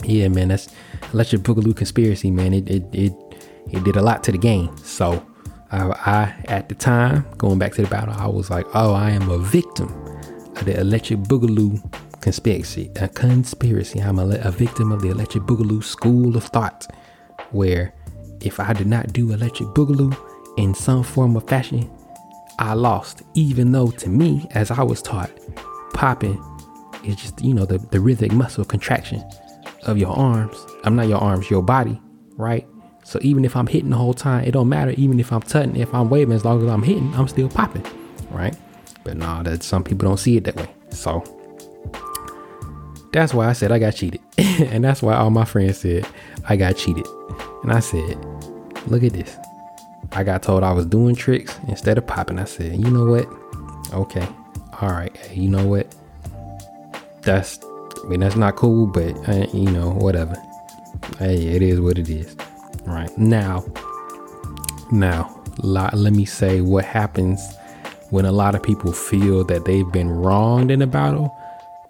yeah, 0.04 0.30
man, 0.30 0.48
that's 0.48 0.70
Electric 1.14 1.42
Boogaloo 1.42 1.76
conspiracy, 1.76 2.32
man. 2.32 2.54
It 2.54 2.70
it 2.70 2.84
it, 2.94 3.14
it 3.72 3.84
did 3.84 3.98
a 3.98 4.02
lot 4.02 4.24
to 4.26 4.32
the 4.32 4.38
game. 4.38 4.76
So 4.78 5.26
I, 5.72 5.88
I, 6.06 6.36
at 6.46 6.70
the 6.70 6.76
time, 6.76 7.26
going 7.38 7.60
back 7.60 7.74
to 7.74 7.82
the 7.82 7.88
battle, 7.90 8.14
I 8.14 8.28
was 8.28 8.50
like, 8.50 8.66
oh, 8.74 8.94
I 8.94 9.10
am 9.10 9.30
a 9.30 9.40
victim 9.40 9.88
of 10.56 10.66
the 10.66 10.80
Electric 10.80 11.20
Boogaloo 11.22 11.82
conspiracy. 12.22 12.92
A 12.96 13.10
conspiracy. 13.10 14.00
I'm 14.00 14.20
a, 14.20 14.38
a 14.42 14.52
victim 14.52 14.92
of 14.92 15.02
the 15.02 15.10
Electric 15.10 15.44
Boogaloo 15.44 15.84
school 15.84 16.38
of 16.38 16.46
thought, 16.46 16.88
where 17.52 17.94
if 18.40 18.60
I 18.60 18.72
did 18.74 18.88
not 18.88 19.12
do 19.12 19.34
Electric 19.34 19.70
Boogaloo 19.70 20.16
in 20.58 20.74
some 20.74 21.04
form 21.04 21.36
of 21.36 21.48
fashion, 21.48 21.90
I 22.64 22.74
lost, 22.74 23.24
even 23.34 23.74
though 23.74 23.92
to 23.92 24.10
me, 24.10 24.48
as 24.52 24.72
I 24.72 24.84
was 24.84 25.02
taught, 25.02 25.30
popping 25.94 26.42
is 27.04 27.18
just, 27.18 27.44
you 27.44 27.54
know, 27.54 27.66
the, 27.66 27.78
the 27.78 28.00
rhythmic 28.00 28.32
muscle 28.32 28.64
contraction 28.64 29.24
of 29.84 29.98
your 29.98 30.18
arms. 30.18 30.66
I'm 30.86 30.96
not 30.96 31.10
your 31.10 31.20
arms, 31.20 31.50
your 31.50 31.62
body, 31.62 32.02
right? 32.38 32.66
So 33.04 33.20
even 33.22 33.44
if 33.44 33.58
I'm 33.58 33.68
hitting 33.68 33.90
the 33.90 33.98
whole 33.98 34.14
time, 34.14 34.46
it 34.46 34.52
don't 34.52 34.70
matter. 34.70 34.92
Even 34.92 35.20
if 35.20 35.34
I'm 35.34 35.42
tutting, 35.42 35.76
if 35.76 35.94
I'm 35.94 36.10
waving, 36.10 36.34
as 36.34 36.46
long 36.46 36.64
as 36.64 36.70
I'm 36.70 36.84
hitting, 36.84 37.14
I'm 37.16 37.28
still 37.28 37.50
popping, 37.50 37.86
right? 38.32 38.56
But 39.04 39.18
nah, 39.18 39.44
that 39.44 39.62
some 39.62 39.84
people 39.84 40.08
don't 40.08 40.18
see 40.18 40.38
it 40.38 40.46
that 40.46 40.56
way. 40.56 40.70
So 40.90 41.22
that's 43.12 43.34
why 43.34 43.50
I 43.50 43.54
said 43.54 43.74
I 43.74 43.80
got 43.80 43.92
cheated. 43.92 44.22
and 44.38 44.86
that's 44.86 45.02
why 45.02 45.16
all 45.16 45.32
my 45.32 45.44
friends 45.46 45.80
said 45.80 46.08
I 46.48 46.56
got 46.56 46.78
cheated. 46.78 47.06
And 47.64 47.74
I 47.74 47.82
said, 47.82 48.18
look 48.88 49.04
at 49.04 49.12
this. 49.12 49.36
I 50.16 50.24
got 50.24 50.44
told 50.44 50.64
I 50.64 50.72
was 50.72 50.86
doing 50.86 51.16
tricks 51.16 51.58
instead 51.68 51.98
of 51.98 52.06
popping. 52.06 52.38
I 52.38 52.46
said, 52.46 52.80
you 52.80 52.90
know 52.90 53.06
what? 53.06 53.28
Okay. 53.94 54.28
All 54.82 54.90
right. 54.90 55.16
Hey, 55.18 55.42
you 55.42 55.50
know 55.50 55.66
what? 55.66 55.94
That's, 57.22 57.60
I 58.04 58.08
mean, 58.08 58.20
that's 58.20 58.36
not 58.36 58.56
cool, 58.56 58.86
but, 58.86 59.16
uh, 59.28 59.48
you 59.54 59.72
know, 59.72 59.92
whatever. 59.92 60.36
Hey, 61.18 61.48
it 61.48 61.62
is 61.62 61.80
what 61.80 61.98
it 61.98 62.10
is. 62.10 62.36
All 62.88 62.94
right. 62.94 63.18
Now, 63.18 63.66
now, 64.92 65.42
let 65.58 66.14
me 66.14 66.26
say 66.26 66.62
what 66.62 66.86
happens 66.86 67.42
when 68.12 68.26
a 68.26 68.32
lot 68.32 68.54
of 68.54 68.62
people 68.62 68.92
feel 68.92 69.44
that 69.46 69.66
they've 69.66 69.92
been 69.92 70.10
wronged 70.10 70.70
in 70.70 70.82
a 70.84 70.88
battle. 70.88 71.36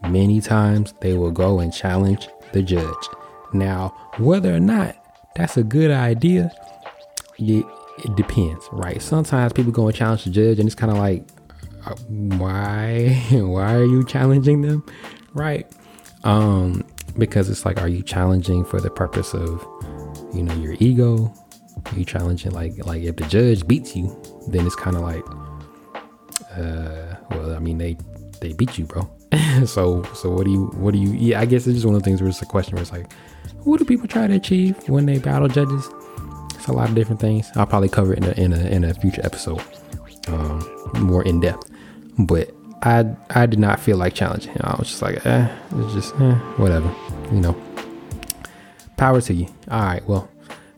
Many 0.07 0.39
times 0.39 0.93
they 1.01 1.13
will 1.13 1.31
go 1.31 1.59
and 1.59 1.73
challenge 1.73 2.29
the 2.53 2.61
judge. 2.61 3.09
Now, 3.51 3.89
whether 4.17 4.53
or 4.53 4.59
not 4.59 4.95
that's 5.35 5.57
a 5.57 5.63
good 5.63 5.91
idea, 5.91 6.51
it 7.97 8.15
depends, 8.15 8.67
right? 8.71 9.01
Sometimes 9.01 9.53
people 9.53 9.71
go 9.71 9.87
and 9.87 9.95
challenge 9.95 10.23
the 10.23 10.29
judge, 10.29 10.59
and 10.59 10.67
it's 10.67 10.75
kind 10.75 10.91
of 10.91 10.97
like, 10.97 11.23
uh, 11.85 11.95
why, 12.07 13.09
why 13.31 13.75
are 13.75 13.85
you 13.85 14.03
challenging 14.05 14.61
them, 14.61 14.83
right? 15.33 15.69
Um, 16.23 16.83
because 17.17 17.49
it's 17.49 17.65
like, 17.65 17.81
are 17.81 17.87
you 17.87 18.01
challenging 18.01 18.65
for 18.65 18.79
the 18.79 18.89
purpose 18.89 19.33
of, 19.33 19.65
you 20.33 20.43
know, 20.43 20.53
your 20.55 20.75
ego? 20.79 21.33
Are 21.85 21.97
you 21.97 22.05
challenging 22.05 22.51
like, 22.51 22.85
like 22.85 23.03
if 23.03 23.17
the 23.17 23.25
judge 23.25 23.67
beats 23.67 23.95
you, 23.95 24.15
then 24.47 24.65
it's 24.65 24.75
kind 24.75 24.95
of 24.95 25.01
like, 25.01 25.23
uh, 26.55 27.15
well, 27.31 27.55
I 27.55 27.59
mean, 27.59 27.77
they 27.77 27.97
they 28.39 28.53
beat 28.53 28.77
you, 28.77 28.85
bro. 28.85 29.09
so 29.65 30.03
so 30.13 30.29
what 30.29 30.45
do 30.45 30.51
you 30.51 30.65
what 30.75 30.93
do 30.93 30.99
you? 30.99 31.11
Yeah, 31.13 31.39
I 31.41 31.45
guess 31.45 31.65
it's 31.65 31.75
just 31.75 31.85
one 31.85 31.95
of 31.95 32.01
the 32.01 32.05
things 32.05 32.21
where 32.21 32.29
it's 32.29 32.41
a 32.41 32.45
question 32.45 32.75
where 32.75 32.81
it's 32.81 32.91
like, 32.91 33.11
what 33.63 33.79
do 33.79 33.85
people 33.85 34.07
try 34.07 34.27
to 34.27 34.33
achieve 34.33 34.77
when 34.87 35.05
they 35.05 35.17
battle 35.17 35.47
judges? 35.47 35.89
It's 36.63 36.69
a 36.69 36.71
lot 36.71 36.87
of 36.87 36.95
different 36.95 37.19
things. 37.19 37.51
I'll 37.57 37.67
probably 37.67 37.89
cover 37.89 38.13
it 38.13 38.19
in 38.19 38.23
a 38.23 38.31
in 38.41 38.53
a, 38.53 38.59
in 38.69 38.83
a 38.85 38.93
future 38.93 39.19
episode, 39.25 39.61
um, 40.29 40.65
more 40.97 41.21
in 41.21 41.41
depth. 41.41 41.69
But 42.17 42.55
I 42.81 43.05
I 43.31 43.47
did 43.47 43.59
not 43.59 43.81
feel 43.81 43.97
like 43.97 44.13
challenging. 44.13 44.55
I 44.61 44.73
was 44.79 44.87
just 44.87 45.01
like, 45.01 45.25
eh, 45.25 45.53
it's 45.75 45.93
just 45.93 46.15
eh, 46.21 46.35
whatever, 46.55 46.89
you 47.33 47.41
know. 47.41 47.53
Power 48.95 49.19
to 49.19 49.33
you. 49.33 49.47
All 49.69 49.81
right, 49.81 50.07
well, 50.07 50.29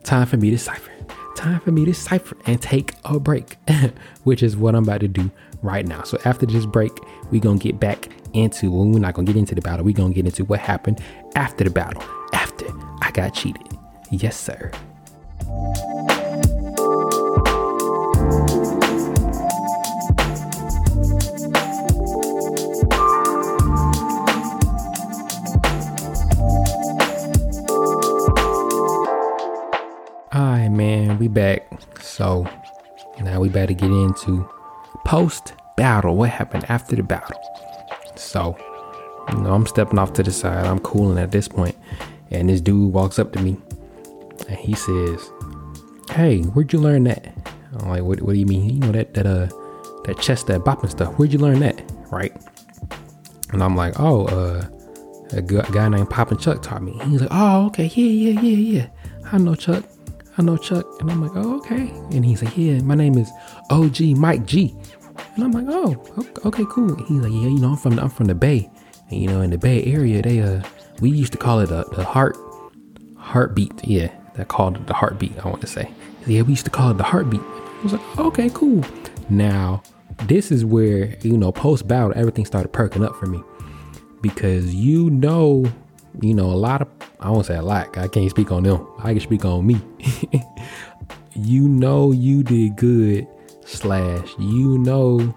time 0.02 0.26
for 0.26 0.36
me 0.36 0.50
to 0.50 0.58
cipher. 0.58 0.90
Time 1.36 1.60
for 1.60 1.70
me 1.70 1.84
to 1.84 1.94
cipher 1.94 2.36
and 2.46 2.60
take 2.60 2.94
a 3.04 3.20
break, 3.20 3.56
which 4.24 4.42
is 4.42 4.56
what 4.56 4.74
I'm 4.74 4.82
about 4.82 5.02
to 5.02 5.08
do 5.08 5.30
right 5.62 5.86
now. 5.86 6.02
So 6.02 6.18
after 6.24 6.46
this 6.46 6.66
break, 6.66 6.90
we're 7.30 7.40
gonna 7.40 7.60
get 7.60 7.78
back 7.78 8.08
into 8.32 8.72
well, 8.72 8.86
we're 8.88 8.98
not 8.98 9.14
gonna 9.14 9.28
get 9.28 9.36
into 9.36 9.54
the 9.54 9.60
battle, 9.62 9.84
we're 9.84 9.94
gonna 9.94 10.12
get 10.12 10.26
into 10.26 10.44
what 10.46 10.58
happened 10.58 11.00
after 11.36 11.62
the 11.62 11.70
battle, 11.70 12.02
after 12.32 12.66
I 13.02 13.12
got 13.12 13.34
cheated. 13.34 13.62
Yes, 14.10 14.36
sir. 14.36 14.72
So 32.00 32.46
now 33.20 33.40
we 33.40 33.50
better 33.50 33.74
get 33.74 33.90
into 33.90 34.48
post 35.04 35.52
battle. 35.76 36.16
What 36.16 36.30
happened 36.30 36.64
after 36.70 36.96
the 36.96 37.02
battle? 37.02 37.38
So, 38.14 38.56
you 39.32 39.40
know, 39.40 39.52
I'm 39.52 39.66
stepping 39.66 39.98
off 39.98 40.14
to 40.14 40.22
the 40.22 40.32
side. 40.32 40.64
I'm 40.64 40.78
cooling 40.78 41.18
at 41.18 41.30
this 41.30 41.46
point, 41.46 41.76
and 42.30 42.48
this 42.48 42.62
dude 42.62 42.94
walks 42.94 43.18
up 43.18 43.34
to 43.34 43.42
me, 43.42 43.58
and 44.48 44.56
he 44.56 44.74
says, 44.74 45.30
"Hey, 46.16 46.42
where'd 46.42 46.72
you 46.72 46.80
learn 46.80 47.04
that?" 47.04 47.28
I'm 47.78 47.88
like, 47.88 48.02
"What? 48.02 48.22
What 48.22 48.32
do 48.32 48.38
you 48.38 48.46
mean? 48.46 48.70
You 48.70 48.80
know 48.80 48.92
that 48.92 49.14
that 49.14 49.26
uh 49.26 49.48
that 50.04 50.18
chest 50.20 50.46
that 50.48 50.62
bopping 50.62 50.90
stuff? 50.90 51.14
Where'd 51.14 51.32
you 51.32 51.38
learn 51.38 51.60
that?" 51.60 51.80
Right? 52.10 52.32
And 53.52 53.62
I'm 53.62 53.76
like, 53.76 54.00
"Oh, 54.00 54.26
uh." 54.26 54.66
A 55.32 55.42
guy 55.42 55.88
named 55.88 56.08
Poppin' 56.08 56.38
Chuck 56.38 56.62
taught 56.62 56.84
me. 56.84 56.92
He's 57.02 57.20
like, 57.20 57.30
"Oh, 57.32 57.66
okay, 57.66 57.90
yeah, 57.96 58.30
yeah, 58.30 58.40
yeah, 58.40 58.78
yeah. 58.78 58.86
I 59.32 59.38
know 59.38 59.56
Chuck. 59.56 59.82
I 60.38 60.42
know 60.42 60.56
Chuck. 60.56 60.86
And 61.00 61.10
I'm 61.10 61.22
like, 61.22 61.32
oh, 61.34 61.56
okay. 61.58 61.88
And 62.12 62.24
he's 62.24 62.42
like, 62.42 62.56
yeah, 62.56 62.80
my 62.80 62.94
name 62.94 63.16
is 63.16 63.30
OG 63.70 64.00
Mike 64.16 64.44
G. 64.46 64.74
And 65.34 65.44
I'm 65.44 65.52
like, 65.52 65.64
oh, 65.68 65.96
okay, 66.44 66.64
cool. 66.68 66.94
He's 67.06 67.22
like, 67.22 67.32
yeah, 67.32 67.48
you 67.48 67.58
know, 67.58 67.70
I'm 67.70 67.76
from 67.76 67.96
the, 67.96 68.02
I'm 68.02 68.10
from 68.10 68.26
the 68.26 68.34
Bay. 68.34 68.70
And 69.10 69.20
you 69.20 69.28
know, 69.28 69.40
in 69.40 69.50
the 69.50 69.58
Bay 69.58 69.84
Area, 69.84 70.20
they 70.22 70.40
uh, 70.40 70.62
we 71.00 71.10
used 71.10 71.32
to 71.32 71.38
call 71.38 71.60
it 71.60 71.70
a, 71.70 71.86
the 71.94 72.04
heart, 72.04 72.36
heartbeat. 73.16 73.84
Yeah, 73.84 74.10
that 74.36 74.48
called 74.48 74.76
it 74.76 74.86
the 74.86 74.94
heartbeat. 74.94 75.38
I 75.44 75.48
want 75.48 75.60
to 75.62 75.66
say, 75.66 75.90
yeah, 76.26 76.42
we 76.42 76.50
used 76.50 76.64
to 76.64 76.70
call 76.70 76.90
it 76.90 76.98
the 76.98 77.04
heartbeat. 77.04 77.40
I 77.40 77.80
was 77.82 77.92
like, 77.92 78.18
okay, 78.18 78.50
cool. 78.50 78.84
Now, 79.28 79.82
this 80.24 80.50
is 80.50 80.64
where 80.64 81.16
you 81.22 81.36
know, 81.36 81.52
post 81.52 81.86
battle, 81.88 82.12
everything 82.14 82.46
started 82.46 82.68
perking 82.72 83.04
up 83.04 83.16
for 83.16 83.26
me 83.26 83.42
because 84.22 84.74
you 84.74 85.10
know 85.10 85.66
you 86.20 86.34
know, 86.34 86.46
a 86.46 86.54
lot 86.54 86.82
of, 86.82 86.88
I 87.20 87.30
won't 87.30 87.46
say 87.46 87.56
a 87.56 87.62
lot, 87.62 87.96
I 87.98 88.08
can't 88.08 88.30
speak 88.30 88.52
on 88.52 88.62
them. 88.62 88.86
I 88.98 89.12
can 89.12 89.20
speak 89.20 89.44
on 89.44 89.66
me. 89.66 89.80
you 91.34 91.68
know, 91.68 92.12
you 92.12 92.42
did 92.42 92.76
good, 92.76 93.26
slash, 93.64 94.28
you 94.38 94.78
know, 94.78 95.34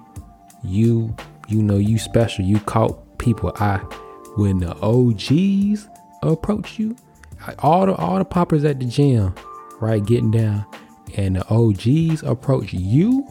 you, 0.64 1.16
you 1.48 1.62
know, 1.62 1.78
you 1.78 1.98
special. 1.98 2.46
You 2.46 2.60
caught 2.62 3.18
people. 3.18 3.52
I, 3.56 3.78
when 4.38 4.60
the 4.60 4.76
OGs 4.82 5.88
approach 6.24 6.80
you, 6.80 6.96
all 7.60 7.86
the, 7.86 7.96
all 7.96 8.18
the 8.18 8.26
poppers 8.26 8.64
at 8.64 8.80
the 8.80 8.86
gym, 8.86 9.34
right, 9.80 10.06
getting 10.06 10.32
down, 10.32 10.66
and 11.16 11.36
the 11.36 11.48
OGs 11.48 12.24
approach 12.24 12.74
you 12.74 13.28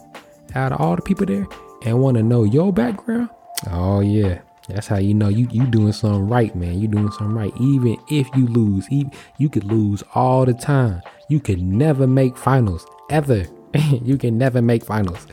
out 0.55 0.73
of 0.73 0.81
all 0.81 0.97
the 0.97 1.03
people 1.03 1.27
there 1.27 1.47
and 1.85 2.01
want 2.01 2.17
to 2.17 2.23
know 2.23 2.45
your 2.45 2.73
background. 2.73 3.29
Oh, 3.71 4.01
yeah 4.01 4.41
that's 4.69 4.87
how 4.87 4.99
you 4.99 5.15
know 5.15 5.29
you 5.29 5.49
you 5.51 5.67
doing 5.67 5.93
something 5.93 6.29
right, 6.29 6.55
man. 6.55 6.79
You 6.79 6.89
doing 6.89 7.11
something 7.13 7.35
right. 7.35 7.53
Even 7.59 7.97
if 8.11 8.29
you 8.37 8.47
lose, 8.47 8.87
even, 8.91 9.11
you 9.39 9.49
could 9.49 9.65
lose 9.65 10.03
all 10.15 10.45
the 10.45 10.53
time. 10.53 11.01
You 11.29 11.41
could 11.41 11.61
never 11.63 12.07
make 12.07 12.37
finals 12.37 12.87
ever. 13.11 13.47
you 14.03 14.19
can 14.19 14.37
never 14.37 14.61
make 14.61 14.85
finals. 14.85 15.27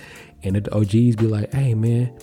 And 0.44 0.56
the 0.56 0.74
OGs 0.74 1.18
be 1.18 1.28
like, 1.28 1.54
"Hey, 1.54 1.74
man, 1.74 2.14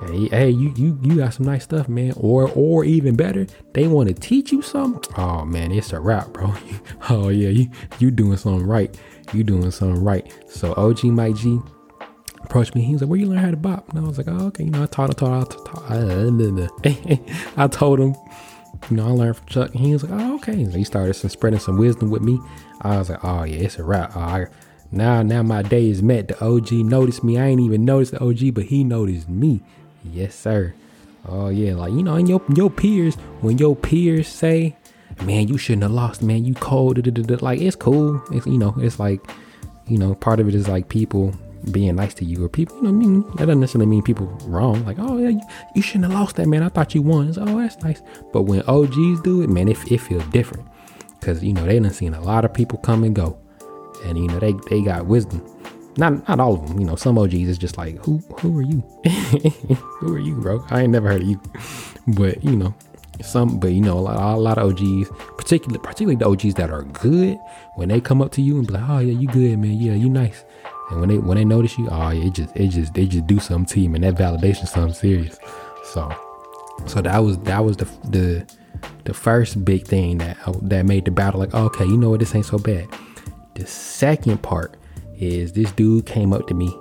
hey, 0.00 0.28
hey, 0.28 0.50
you 0.50 0.72
you 0.76 0.98
you 1.02 1.16
got 1.16 1.34
some 1.34 1.46
nice 1.46 1.64
stuff, 1.64 1.88
man." 1.88 2.12
Or 2.16 2.50
or 2.54 2.84
even 2.84 3.16
better, 3.16 3.46
they 3.72 3.86
want 3.86 4.08
to 4.08 4.14
teach 4.14 4.52
you 4.52 4.62
something. 4.62 5.12
Oh 5.16 5.44
man, 5.44 5.72
it's 5.72 5.92
a 5.92 6.00
wrap, 6.00 6.32
bro. 6.32 6.54
oh 7.10 7.28
yeah, 7.28 7.48
you 7.48 7.70
you 7.98 8.10
doing 8.10 8.36
something 8.36 8.66
right. 8.66 8.96
You 9.32 9.44
doing 9.44 9.70
something 9.70 10.02
right. 10.02 10.30
So 10.48 10.74
OG 10.76 11.04
Mike 11.04 11.36
G, 11.36 11.60
approached 12.44 12.74
me. 12.74 12.82
He 12.82 12.92
was 12.92 13.02
like, 13.02 13.10
"Where 13.10 13.18
you 13.18 13.26
learn 13.26 13.38
how 13.38 13.50
to 13.50 13.56
bop?" 13.56 13.88
And 13.90 13.98
I 13.98 14.02
was 14.06 14.18
like, 14.18 14.28
"Oh, 14.28 14.46
okay." 14.46 14.64
You 14.64 14.70
know, 14.70 14.82
I 14.82 14.86
taught 14.86 15.10
him, 15.10 15.14
taught 15.14 15.50
taught, 15.50 15.66
taught, 15.66 15.90
uh, 15.90 16.68
I 17.56 17.66
told 17.68 18.00
him, 18.00 18.14
you 18.90 18.96
know, 18.96 19.08
I 19.08 19.10
learned 19.10 19.36
from 19.36 19.46
Chuck. 19.46 19.74
And 19.74 19.80
he 19.80 19.92
was 19.92 20.04
like, 20.04 20.12
"Oh, 20.20 20.34
okay." 20.36 20.56
He 20.64 20.84
started 20.84 21.14
some 21.14 21.30
spreading 21.30 21.60
some 21.60 21.78
wisdom 21.78 22.10
with 22.10 22.22
me. 22.22 22.38
I 22.82 22.98
was 22.98 23.10
like, 23.10 23.24
"Oh 23.24 23.44
yeah, 23.44 23.56
it's 23.56 23.78
a 23.78 23.84
wrap." 23.84 24.12
Oh, 24.14 24.20
I, 24.20 24.46
now, 24.92 25.22
now 25.22 25.42
my 25.42 25.62
day 25.62 25.88
is 25.88 26.02
met. 26.02 26.28
The 26.28 26.44
OG 26.44 26.72
noticed 26.72 27.24
me. 27.24 27.38
I 27.38 27.46
ain't 27.46 27.60
even 27.60 27.84
noticed 27.84 28.12
the 28.12 28.22
OG, 28.22 28.54
but 28.54 28.64
he 28.64 28.84
noticed 28.84 29.28
me. 29.28 29.60
Yes, 30.04 30.34
sir. 30.34 30.74
Oh 31.26 31.48
yeah, 31.48 31.74
like 31.74 31.92
you 31.92 32.02
know, 32.02 32.16
and 32.16 32.28
your 32.28 32.42
your 32.54 32.70
peers, 32.70 33.14
when 33.40 33.56
your 33.56 33.74
peers 33.74 34.28
say, 34.28 34.76
"Man, 35.22 35.48
you 35.48 35.56
shouldn't 35.56 35.84
have 35.84 35.92
lost," 35.92 36.22
man, 36.22 36.44
you 36.44 36.54
cold. 36.54 36.98
Like 37.42 37.60
it's 37.60 37.76
cool. 37.76 38.22
It's 38.30 38.46
you 38.46 38.58
know, 38.58 38.74
it's 38.78 39.00
like, 39.00 39.20
you 39.86 39.96
know, 39.96 40.14
part 40.14 40.40
of 40.40 40.48
it 40.48 40.54
is 40.54 40.68
like 40.68 40.88
people 40.88 41.34
being 41.70 41.96
nice 41.96 42.14
to 42.14 42.24
you 42.24 42.44
or 42.44 42.48
people, 42.48 42.76
you 42.76 42.82
know, 42.82 42.88
I 42.90 42.92
mean, 42.92 43.22
that 43.36 43.46
doesn't 43.46 43.60
necessarily 43.60 43.86
mean 43.86 44.02
people 44.02 44.26
wrong. 44.44 44.84
Like, 44.84 44.98
oh 44.98 45.18
yeah, 45.18 45.30
you, 45.30 45.40
you, 45.74 45.82
shouldn't 45.82 46.04
have 46.04 46.12
lost 46.12 46.36
that, 46.36 46.46
man. 46.46 46.62
I 46.62 46.68
thought 46.68 46.94
you 46.94 47.02
won. 47.02 47.28
It's, 47.28 47.38
oh, 47.38 47.44
that's 47.44 47.82
nice. 47.82 48.02
But 48.32 48.42
when 48.42 48.62
OGs 48.62 49.22
do 49.22 49.42
it, 49.42 49.48
man, 49.48 49.68
it, 49.68 49.78
it 49.90 49.98
feels 49.98 50.24
different 50.26 50.68
because 51.18 51.42
you 51.42 51.52
know 51.52 51.64
they 51.64 51.78
done 51.78 51.90
seen 51.90 52.14
a 52.14 52.20
lot 52.20 52.44
of 52.44 52.52
people 52.52 52.78
come 52.78 53.04
and 53.04 53.14
go, 53.14 53.38
and 54.04 54.18
you 54.18 54.26
know 54.28 54.38
they 54.38 54.52
they 54.68 54.82
got 54.82 55.06
wisdom. 55.06 55.42
Not 55.96 56.26
not 56.28 56.40
all 56.40 56.54
of 56.54 56.68
them. 56.68 56.80
You 56.80 56.86
know, 56.86 56.96
some 56.96 57.18
OGs 57.18 57.34
is 57.34 57.58
just 57.58 57.78
like, 57.78 58.04
who 58.04 58.18
who 58.40 58.58
are 58.58 58.62
you? 58.62 58.80
who 59.98 60.14
are 60.14 60.18
you, 60.18 60.40
bro? 60.40 60.64
I 60.70 60.82
ain't 60.82 60.90
never 60.90 61.08
heard 61.08 61.22
of 61.22 61.28
you. 61.28 61.40
But 62.08 62.42
you 62.42 62.56
know, 62.56 62.74
some 63.22 63.58
but 63.58 63.72
you 63.72 63.80
know 63.80 63.98
a 63.98 64.00
lot, 64.00 64.34
a 64.34 64.36
lot 64.36 64.58
of 64.58 64.72
OGs, 64.72 65.08
particularly 65.36 65.78
particularly 65.78 66.16
the 66.16 66.28
OGs 66.28 66.54
that 66.54 66.70
are 66.70 66.82
good, 66.82 67.38
when 67.76 67.88
they 67.88 68.00
come 68.00 68.20
up 68.20 68.32
to 68.32 68.42
you 68.42 68.58
and 68.58 68.66
be 68.66 68.74
like, 68.74 68.88
oh 68.88 68.98
yeah, 68.98 69.18
you 69.18 69.28
good, 69.28 69.58
man. 69.58 69.72
Yeah, 69.72 69.94
you 69.94 70.08
nice 70.08 70.44
and 70.90 71.00
when 71.00 71.08
they 71.08 71.18
when 71.18 71.36
they 71.36 71.44
notice 71.44 71.78
you, 71.78 71.88
oh, 71.90 72.08
it 72.08 72.32
just 72.32 72.54
it 72.56 72.68
just 72.68 72.94
they 72.94 73.06
just 73.06 73.26
do 73.26 73.38
something 73.38 73.66
to 73.74 73.80
you, 73.80 73.94
and 73.94 74.04
that 74.04 74.14
validation 74.14 74.68
something 74.68 74.92
serious. 74.92 75.38
So, 75.84 76.14
so 76.86 77.00
that 77.00 77.18
was 77.18 77.38
that 77.40 77.64
was 77.64 77.76
the 77.76 77.86
the 78.04 78.54
the 79.04 79.14
first 79.14 79.64
big 79.64 79.86
thing 79.86 80.18
that 80.18 80.36
that 80.62 80.84
made 80.84 81.06
the 81.06 81.10
battle 81.10 81.40
like, 81.40 81.54
oh, 81.54 81.64
okay, 81.66 81.84
you 81.84 81.96
know 81.96 82.10
what, 82.10 82.20
this 82.20 82.34
ain't 82.34 82.46
so 82.46 82.58
bad. 82.58 82.86
The 83.54 83.66
second 83.66 84.42
part 84.42 84.76
is 85.18 85.52
this 85.52 85.70
dude 85.72 86.06
came 86.06 86.32
up 86.32 86.46
to 86.48 86.54
me, 86.54 86.76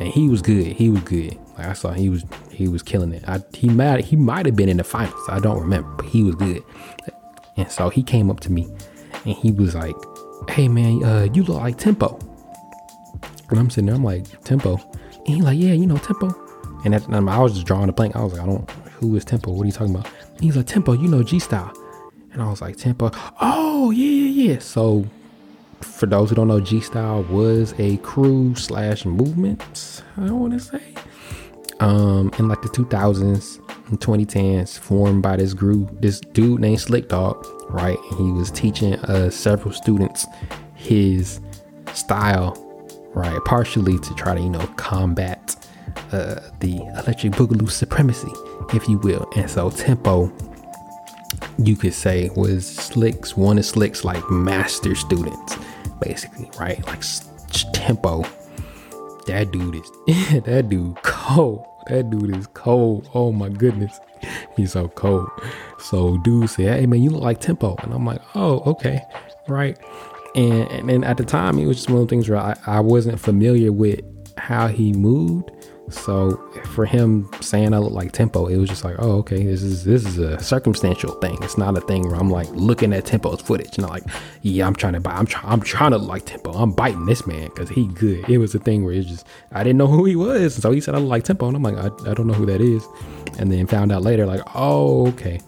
and 0.00 0.08
he 0.08 0.28
was 0.28 0.42
good. 0.42 0.66
He 0.66 0.88
was 0.88 1.02
good. 1.02 1.38
Like 1.58 1.68
I 1.68 1.72
saw, 1.72 1.92
he 1.92 2.08
was 2.08 2.24
he 2.50 2.68
was 2.68 2.82
killing 2.82 3.12
it. 3.12 3.24
I, 3.26 3.42
he 3.54 3.68
might 3.68 4.04
he 4.04 4.16
might 4.16 4.46
have 4.46 4.56
been 4.56 4.68
in 4.68 4.76
the 4.76 4.84
finals. 4.84 5.28
I 5.28 5.40
don't 5.40 5.60
remember, 5.60 5.88
but 5.96 6.06
he 6.06 6.22
was 6.22 6.34
good. 6.34 6.62
And 7.56 7.70
so 7.70 7.90
he 7.90 8.02
came 8.02 8.30
up 8.30 8.40
to 8.40 8.52
me, 8.52 8.72
and 9.24 9.36
he 9.36 9.52
was 9.52 9.74
like, 9.74 9.96
"Hey 10.50 10.68
man, 10.68 11.04
uh, 11.04 11.28
you 11.32 11.42
look 11.42 11.60
like 11.60 11.78
Tempo." 11.78 12.18
And 13.52 13.60
I'm 13.60 13.68
sitting 13.68 13.84
there, 13.84 13.94
I'm 13.94 14.02
like, 14.02 14.42
Tempo. 14.44 14.80
And 15.12 15.28
he's 15.28 15.44
like, 15.44 15.58
yeah, 15.58 15.74
you 15.74 15.86
know, 15.86 15.98
Tempo. 15.98 16.34
And, 16.86 16.94
at, 16.94 17.06
I 17.06 17.38
was 17.38 17.52
just 17.52 17.66
drawing 17.66 17.90
a 17.90 17.92
blank. 17.92 18.16
I 18.16 18.24
was 18.24 18.32
like, 18.32 18.40
I 18.40 18.46
don't, 18.46 18.68
who 18.70 19.14
is 19.14 19.26
Tempo? 19.26 19.52
What 19.52 19.64
are 19.64 19.66
you 19.66 19.72
talking 19.72 19.94
about? 19.94 20.10
And 20.36 20.40
he's 20.40 20.56
like, 20.56 20.66
Tempo, 20.66 20.94
you 20.94 21.06
know 21.06 21.22
G 21.22 21.38
Style. 21.38 21.70
And 22.32 22.40
I 22.40 22.48
was 22.48 22.62
like, 22.62 22.78
Tempo. 22.78 23.10
Oh, 23.42 23.90
yeah, 23.90 24.06
yeah, 24.06 24.52
yeah. 24.52 24.58
So 24.58 25.04
for 25.84 26.06
those 26.06 26.30
who 26.30 26.36
don't 26.36 26.48
know, 26.48 26.60
G 26.60 26.80
Style 26.80 27.22
was 27.24 27.74
a 27.78 27.96
crew 27.98 28.54
slash 28.54 29.04
movement, 29.04 30.02
I 30.16 30.30
want 30.30 30.52
to 30.54 30.60
say. 30.60 30.94
Um, 31.80 32.30
in 32.38 32.48
like 32.48 32.62
the 32.62 32.68
2000s 32.68 33.58
and 33.88 34.00
2010s, 34.00 34.78
formed 34.78 35.22
by 35.22 35.36
this 35.36 35.52
group, 35.52 36.00
this 36.00 36.20
dude 36.20 36.60
named 36.60 36.80
Slick 36.80 37.08
Dog, 37.08 37.44
right? 37.70 37.98
And 38.10 38.26
he 38.26 38.32
was 38.32 38.50
teaching 38.50 38.94
uh, 38.94 39.30
several 39.30 39.72
students 39.74 40.26
his 40.74 41.40
style 41.94 42.56
right? 43.14 43.42
Partially 43.44 43.98
to 43.98 44.14
try 44.14 44.34
to, 44.34 44.40
you 44.40 44.50
know, 44.50 44.66
combat 44.76 45.56
uh, 46.12 46.40
the 46.60 46.78
electric 46.98 47.32
boogaloo 47.32 47.70
supremacy, 47.70 48.32
if 48.74 48.88
you 48.88 48.98
will. 48.98 49.28
And 49.36 49.50
so 49.50 49.70
Tempo, 49.70 50.32
you 51.58 51.76
could 51.76 51.94
say, 51.94 52.30
was 52.36 52.66
Slick's 52.66 53.36
one 53.36 53.58
of 53.58 53.64
Slick's 53.64 54.04
like 54.04 54.28
master 54.30 54.94
students, 54.94 55.56
basically, 56.00 56.50
right? 56.58 56.84
Like 56.86 57.02
Tempo, 57.72 58.24
that 59.26 59.50
dude 59.52 59.76
is 59.76 59.90
that 60.44 60.68
dude 60.68 61.02
cold. 61.02 61.66
That 61.88 62.10
dude 62.10 62.36
is 62.36 62.46
cold. 62.48 63.08
Oh 63.14 63.32
my 63.32 63.48
goodness. 63.48 63.98
He's 64.56 64.72
so 64.72 64.88
cold. 64.88 65.28
So 65.78 66.18
dude 66.18 66.48
said, 66.48 66.80
Hey 66.80 66.86
man, 66.86 67.02
you 67.02 67.10
look 67.10 67.22
like 67.22 67.40
Tempo. 67.40 67.76
And 67.82 67.92
I'm 67.92 68.06
like, 68.06 68.22
Oh, 68.34 68.60
okay. 68.70 69.02
Right. 69.48 69.78
And, 70.34 70.90
and, 70.90 71.04
at 71.04 71.18
the 71.18 71.24
time, 71.24 71.58
it 71.58 71.66
was 71.66 71.76
just 71.76 71.90
one 71.90 72.00
of 72.00 72.08
the 72.08 72.10
things 72.10 72.28
where 72.28 72.38
I, 72.38 72.56
I 72.66 72.80
wasn't 72.80 73.20
familiar 73.20 73.70
with 73.70 74.00
how 74.38 74.68
he 74.68 74.94
moved. 74.94 75.50
So 75.92 76.36
for 76.72 76.86
him 76.86 77.28
saying 77.40 77.74
I 77.74 77.78
look 77.78 77.92
like 77.92 78.12
Tempo, 78.12 78.46
it 78.46 78.56
was 78.56 78.68
just 78.68 78.84
like, 78.84 78.96
oh, 78.98 79.18
okay, 79.18 79.44
this 79.44 79.62
is 79.62 79.84
this 79.84 80.06
is 80.06 80.18
a 80.18 80.42
circumstantial 80.42 81.12
thing. 81.20 81.38
It's 81.42 81.58
not 81.58 81.76
a 81.76 81.80
thing 81.80 82.08
where 82.08 82.16
I'm 82.16 82.30
like 82.30 82.48
looking 82.50 82.92
at 82.92 83.04
Tempo's 83.04 83.40
footage 83.40 83.76
and 83.76 83.86
I'm 83.86 83.92
like, 83.92 84.04
yeah, 84.42 84.66
I'm 84.66 84.74
trying 84.74 84.94
to 84.94 85.00
buy, 85.00 85.12
I'm 85.12 85.26
trying, 85.26 85.52
I'm 85.52 85.60
trying 85.60 85.92
to 85.92 85.98
look 85.98 86.08
like 86.08 86.26
Tempo. 86.26 86.52
I'm 86.52 86.72
biting 86.72 87.06
this 87.06 87.26
man 87.26 87.44
because 87.44 87.68
he 87.68 87.86
good. 87.86 88.28
It 88.28 88.38
was 88.38 88.54
a 88.54 88.58
thing 88.58 88.84
where 88.84 88.94
it's 88.94 89.08
just 89.08 89.26
I 89.52 89.62
didn't 89.62 89.78
know 89.78 89.86
who 89.86 90.04
he 90.04 90.16
was, 90.16 90.54
so 90.54 90.72
he 90.72 90.80
said 90.80 90.94
I 90.94 90.98
look 90.98 91.10
like 91.10 91.24
Tempo, 91.24 91.46
and 91.46 91.56
I'm 91.56 91.62
like, 91.62 91.76
I, 91.76 92.10
I 92.10 92.14
don't 92.14 92.26
know 92.26 92.34
who 92.34 92.46
that 92.46 92.60
is, 92.60 92.86
and 93.38 93.52
then 93.52 93.66
found 93.66 93.92
out 93.92 94.02
later 94.02 94.26
like, 94.26 94.42
oh, 94.54 95.06
okay, 95.08 95.40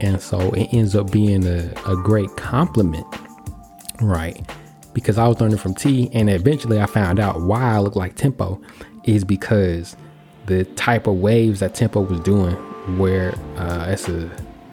and 0.00 0.20
so 0.20 0.50
it 0.52 0.72
ends 0.72 0.96
up 0.96 1.10
being 1.10 1.46
a, 1.46 1.72
a 1.86 1.96
great 1.96 2.34
compliment, 2.36 3.06
right? 4.00 4.40
Because 4.92 5.18
I 5.18 5.28
was 5.28 5.40
learning 5.40 5.58
from 5.58 5.74
T, 5.74 6.10
and 6.12 6.28
eventually 6.28 6.80
I 6.80 6.86
found 6.86 7.20
out 7.20 7.42
why 7.42 7.74
I 7.74 7.78
look 7.78 7.96
like 7.96 8.16
Tempo 8.16 8.60
is 9.04 9.24
because 9.24 9.96
the 10.46 10.64
type 10.64 11.06
of 11.06 11.16
waves 11.16 11.60
that 11.60 11.74
Tempo 11.74 12.00
was 12.00 12.20
doing, 12.20 12.54
where 12.98 13.34
uh, 13.56 13.86
it's 13.88 14.08
a, 14.08 14.30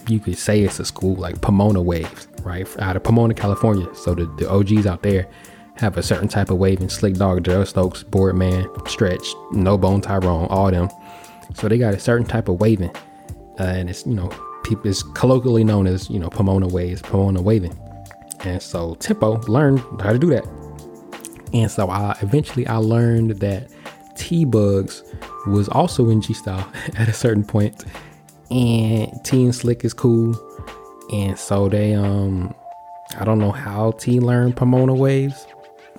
you 0.08 0.20
could 0.20 0.38
say 0.38 0.62
it's 0.62 0.80
a 0.80 0.86
school 0.86 1.16
like 1.16 1.42
Pomona 1.42 1.82
waves, 1.82 2.28
right? 2.44 2.68
Out 2.80 2.96
of 2.96 3.04
Pomona, 3.04 3.34
California. 3.34 3.94
So 3.96 4.16
the, 4.16 4.26
the 4.38 4.50
OGs 4.50 4.86
out 4.86 5.04
there 5.04 5.28
have 5.76 5.98
a 5.98 6.04
certain 6.04 6.28
type 6.28 6.50
of 6.50 6.58
wave 6.58 6.82
in 6.82 6.90
Slick 6.90 7.16
Dog, 7.16 7.44
Darrell 7.44 7.66
Stokes, 7.66 8.04
Boardman, 8.04 8.68
Stretch, 8.88 9.28
No 9.52 9.78
Bone 9.78 10.02
Tyrone, 10.02 10.48
all 10.48 10.72
them. 10.72 10.90
So 11.54 11.68
they 11.68 11.78
got 11.78 11.94
a 11.94 12.00
certain 12.00 12.26
type 12.26 12.50
of 12.50 12.60
waving, 12.60 12.96
uh, 13.60 13.64
and 13.64 13.90
it's 13.90 14.06
you 14.06 14.14
know 14.14 14.30
people 14.64 14.88
it's 14.88 15.04
colloquially 15.04 15.64
known 15.64 15.88
as 15.88 16.10
you 16.10 16.20
know 16.20 16.30
Pomona 16.30 16.68
waves, 16.68 17.02
Pomona 17.02 17.42
waving. 17.42 17.78
And 18.42 18.62
so 18.62 18.96
Tempo 18.96 19.38
learned 19.42 19.80
how 20.02 20.14
to 20.14 20.20
do 20.20 20.30
that. 20.32 20.46
And 21.54 21.72
so 21.72 21.90
I 21.90 22.18
eventually 22.22 22.68
I 22.68 22.78
learned 22.78 23.32
that 23.40 23.72
T 24.18 24.46
Bugs 24.46 25.04
was 25.46 25.70
also 25.70 26.10
in 26.10 26.22
G 26.22 26.34
Style 26.34 26.70
at 26.98 27.08
a 27.08 27.14
certain 27.14 27.44
point, 27.44 27.86
and 28.52 29.12
T 29.24 29.44
and 29.44 29.56
Slick 29.56 29.86
is 29.86 29.94
cool, 29.94 30.36
and 31.12 31.38
so 31.38 31.70
they 31.70 31.94
um 31.94 32.54
I 33.18 33.24
don't 33.24 33.40
know 33.40 33.52
how 33.52 33.92
T 33.92 34.20
learned 34.20 34.58
Pomona 34.58 34.94
waves, 34.94 35.48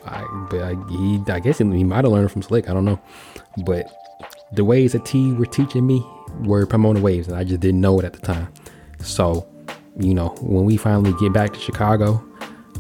I 0.05 0.25
but 0.51 0.63
I, 0.63 0.75
he 0.91 1.23
I 1.29 1.41
guess 1.41 1.59
he 1.59 1.65
might 1.65 2.05
have 2.05 2.13
learned 2.13 2.31
from 2.31 2.43
Slick. 2.43 2.69
I 2.69 2.75
don't 2.75 2.85
know, 2.85 3.01
but 3.65 3.91
the 4.53 4.65
ways 4.65 4.93
that 4.93 5.05
T 5.05 5.33
were 5.33 5.47
teaching 5.47 5.87
me 5.87 6.05
were 6.41 6.67
Pomona 6.67 7.01
waves, 7.01 7.29
and 7.29 7.37
I 7.37 7.45
just 7.45 7.61
didn't 7.61 7.81
know 7.81 7.99
it 7.99 8.05
at 8.05 8.13
the 8.13 8.21
time. 8.21 8.53
So 9.01 9.47
you 9.99 10.15
know 10.15 10.29
when 10.41 10.65
we 10.65 10.77
finally 10.77 11.15
get 11.21 11.33
back 11.33 11.53
to 11.55 11.61
Chicago, 11.61 12.23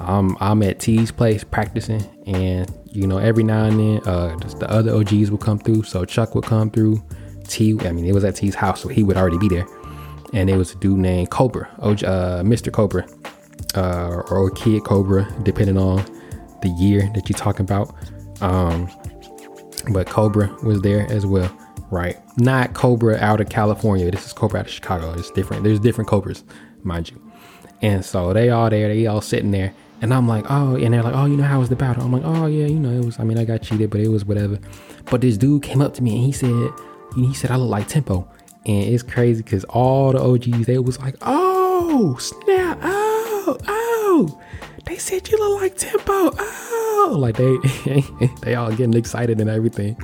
I'm 0.00 0.36
I'm 0.40 0.62
at 0.62 0.80
T's 0.80 1.10
place 1.10 1.44
practicing, 1.44 2.04
and 2.26 2.72
you 2.98 3.06
know 3.06 3.18
every 3.18 3.44
now 3.44 3.64
and 3.64 3.78
then, 3.78 4.08
uh, 4.08 4.36
just 4.40 4.58
the 4.58 4.70
other 4.70 4.94
OGs 4.94 5.30
would 5.30 5.40
come 5.40 5.58
through. 5.58 5.84
So 5.84 6.04
Chuck 6.04 6.34
would 6.34 6.44
come 6.44 6.70
through. 6.70 7.02
T, 7.46 7.78
I 7.80 7.92
mean, 7.92 8.04
it 8.04 8.12
was 8.12 8.24
at 8.24 8.36
T's 8.36 8.54
house, 8.54 8.82
so 8.82 8.88
he 8.88 9.02
would 9.02 9.16
already 9.16 9.38
be 9.38 9.48
there. 9.48 9.66
And 10.34 10.50
it 10.50 10.56
was 10.56 10.74
a 10.74 10.76
dude 10.76 10.98
named 10.98 11.30
Cobra, 11.30 11.68
OG, 11.78 12.04
uh, 12.04 12.42
Mr. 12.42 12.70
Cobra, 12.70 13.06
uh, 13.74 14.22
or 14.30 14.50
Kid 14.50 14.84
Cobra, 14.84 15.26
depending 15.44 15.78
on 15.78 16.04
the 16.60 16.68
year 16.78 17.10
that 17.14 17.28
you're 17.28 17.38
talking 17.38 17.64
about. 17.64 17.94
Um, 18.42 18.90
but 19.92 20.06
Cobra 20.06 20.54
was 20.62 20.82
there 20.82 21.10
as 21.10 21.24
well, 21.24 21.50
right? 21.90 22.18
Not 22.36 22.74
Cobra 22.74 23.16
out 23.18 23.40
of 23.40 23.48
California. 23.48 24.10
This 24.10 24.26
is 24.26 24.32
Cobra 24.34 24.60
out 24.60 24.66
of 24.66 24.72
Chicago. 24.72 25.14
It's 25.14 25.30
different. 25.30 25.64
There's 25.64 25.80
different 25.80 26.10
Cobras, 26.10 26.44
mind 26.82 27.10
you. 27.10 27.22
And 27.80 28.04
so 28.04 28.34
they 28.34 28.50
all 28.50 28.68
there. 28.68 28.88
They 28.88 29.06
all 29.06 29.22
sitting 29.22 29.52
there. 29.52 29.72
And 30.00 30.14
I'm 30.14 30.28
like, 30.28 30.44
oh, 30.48 30.76
and 30.76 30.94
they're 30.94 31.02
like, 31.02 31.14
oh, 31.14 31.24
you 31.24 31.36
know, 31.36 31.44
how 31.44 31.58
was 31.58 31.68
the 31.68 31.76
battle? 31.76 32.04
I'm 32.04 32.12
like, 32.12 32.22
oh, 32.24 32.46
yeah, 32.46 32.66
you 32.66 32.78
know, 32.78 32.90
it 32.90 33.04
was, 33.04 33.18
I 33.18 33.24
mean, 33.24 33.36
I 33.36 33.44
got 33.44 33.62
cheated, 33.62 33.90
but 33.90 34.00
it 34.00 34.08
was 34.08 34.24
whatever. 34.24 34.58
But 35.06 35.22
this 35.22 35.36
dude 35.36 35.62
came 35.62 35.80
up 35.80 35.94
to 35.94 36.02
me 36.02 36.14
and 36.16 36.24
he 36.24 36.32
said, 36.32 36.70
he 37.16 37.34
said, 37.34 37.50
I 37.50 37.56
look 37.56 37.68
like 37.68 37.88
Tempo. 37.88 38.28
And 38.64 38.94
it's 38.94 39.02
crazy 39.02 39.42
because 39.42 39.64
all 39.64 40.12
the 40.12 40.20
OGs, 40.20 40.66
they 40.66 40.78
was 40.78 41.00
like, 41.00 41.16
oh, 41.22 42.16
snap, 42.20 42.78
oh, 42.82 43.58
oh. 43.66 44.40
They 44.84 44.96
said 44.96 45.28
you 45.28 45.38
look 45.38 45.62
like 45.62 45.76
Tempo, 45.76 46.30
oh. 46.38 47.16
Like 47.18 47.36
they, 47.36 47.56
they 48.42 48.54
all 48.54 48.70
getting 48.70 48.94
excited 48.94 49.40
and 49.40 49.50
everything. 49.50 49.96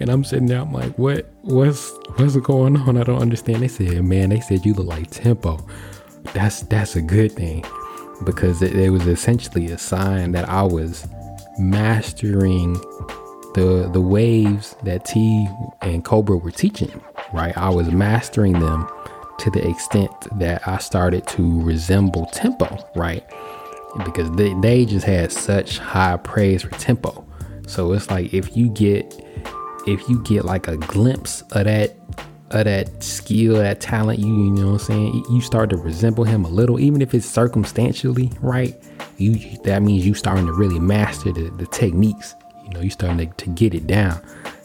And 0.00 0.08
I'm 0.08 0.24
sitting 0.24 0.46
there, 0.46 0.60
I'm 0.60 0.72
like, 0.72 0.98
what, 0.98 1.30
what's, 1.42 1.92
what's 2.16 2.36
going 2.36 2.76
on? 2.76 2.96
I 2.96 3.02
don't 3.02 3.20
understand. 3.20 3.62
They 3.62 3.68
said, 3.68 4.02
man, 4.02 4.30
they 4.30 4.40
said 4.40 4.64
you 4.64 4.72
look 4.72 4.86
like 4.86 5.10
Tempo. 5.10 5.58
That's, 6.32 6.62
that's 6.62 6.96
a 6.96 7.02
good 7.02 7.32
thing 7.32 7.64
because 8.24 8.62
it, 8.62 8.74
it 8.74 8.90
was 8.90 9.06
essentially 9.06 9.66
a 9.66 9.78
sign 9.78 10.32
that 10.32 10.48
I 10.48 10.62
was 10.62 11.06
mastering 11.58 12.74
the 13.54 13.88
the 13.92 14.00
waves 14.00 14.76
that 14.84 15.04
T 15.06 15.48
and 15.82 16.04
Cobra 16.04 16.36
were 16.36 16.50
teaching. 16.50 17.02
Right, 17.32 17.56
I 17.56 17.70
was 17.70 17.90
mastering 17.90 18.52
them 18.52 18.88
to 19.38 19.50
the 19.50 19.66
extent 19.66 20.12
that 20.38 20.66
I 20.66 20.78
started 20.78 21.26
to 21.28 21.62
resemble 21.62 22.26
tempo. 22.26 22.78
Right, 22.94 23.24
because 24.04 24.30
they 24.32 24.54
they 24.54 24.84
just 24.84 25.06
had 25.06 25.32
such 25.32 25.78
high 25.78 26.16
praise 26.18 26.62
for 26.62 26.70
tempo. 26.70 27.26
So 27.66 27.92
it's 27.92 28.10
like 28.10 28.32
if 28.32 28.56
you 28.56 28.68
get 28.70 29.22
if 29.86 30.08
you 30.08 30.22
get 30.22 30.44
like 30.44 30.68
a 30.68 30.76
glimpse 30.76 31.42
of 31.52 31.64
that 31.64 31.96
of 32.50 32.64
that 32.64 33.02
skill, 33.02 33.54
that 33.54 33.80
talent, 33.80 34.18
you, 34.18 34.26
you 34.26 34.50
know 34.50 34.72
what 34.72 34.72
I'm 34.82 34.86
saying? 34.86 35.24
You 35.30 35.40
start 35.40 35.70
to 35.70 35.76
resemble 35.76 36.24
him 36.24 36.44
a 36.44 36.48
little, 36.48 36.78
even 36.78 37.02
if 37.02 37.14
it's 37.14 37.26
circumstantially, 37.26 38.30
right? 38.40 38.74
You 39.18 39.38
that 39.64 39.82
means 39.82 40.06
you 40.06 40.14
starting 40.14 40.46
to 40.46 40.52
really 40.52 40.78
master 40.78 41.32
the, 41.32 41.50
the 41.50 41.66
techniques. 41.66 42.34
You 42.64 42.70
know, 42.70 42.80
you 42.80 42.90
starting 42.90 43.18
to, 43.18 43.34
to 43.44 43.50
get 43.50 43.74
it 43.74 43.86
down. 43.86 44.20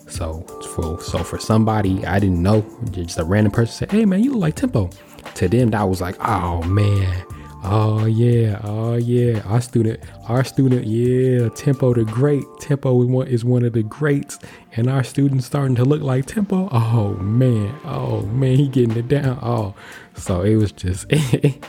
So 0.07 0.41
for 0.75 1.01
so 1.01 1.23
for 1.23 1.39
somebody 1.39 2.05
I 2.05 2.19
didn't 2.19 2.41
know, 2.41 2.65
just 2.91 3.17
a 3.17 3.23
random 3.23 3.51
person 3.51 3.73
said, 3.73 3.91
Hey 3.91 4.05
man, 4.05 4.23
you 4.23 4.31
look 4.31 4.41
like 4.41 4.55
tempo. 4.55 4.89
To 5.35 5.47
them 5.47 5.69
that 5.71 5.83
was 5.83 6.01
like, 6.01 6.15
oh 6.19 6.61
man, 6.63 7.25
Oh 7.63 8.05
yeah, 8.05 8.59
oh 8.63 8.95
yeah. 8.95 9.41
Our 9.45 9.61
student, 9.61 9.99
our 10.27 10.43
student, 10.43 10.85
yeah, 10.87 11.49
Tempo 11.49 11.93
the 11.93 12.03
great. 12.03 12.43
Tempo 12.59 12.95
we 12.95 13.05
want 13.05 13.29
is 13.29 13.45
one 13.45 13.63
of 13.63 13.73
the 13.73 13.83
greats, 13.83 14.39
and 14.75 14.89
our 14.89 15.03
student 15.03 15.43
starting 15.43 15.75
to 15.75 15.85
look 15.85 16.01
like 16.01 16.25
Tempo. 16.25 16.69
Oh 16.71 17.13
man, 17.17 17.73
oh 17.85 18.23
man, 18.23 18.55
he 18.55 18.67
getting 18.67 18.97
it 18.97 19.07
down. 19.07 19.37
Oh, 19.43 19.75
so 20.15 20.41
it 20.41 20.55
was 20.55 20.71
just, 20.71 21.05
it 21.09 21.61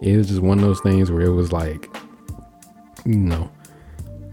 was 0.00 0.28
just 0.28 0.40
one 0.40 0.58
of 0.58 0.64
those 0.64 0.80
things 0.80 1.10
where 1.10 1.22
it 1.22 1.32
was 1.32 1.52
like, 1.52 1.94
you 3.04 3.16
know, 3.16 3.50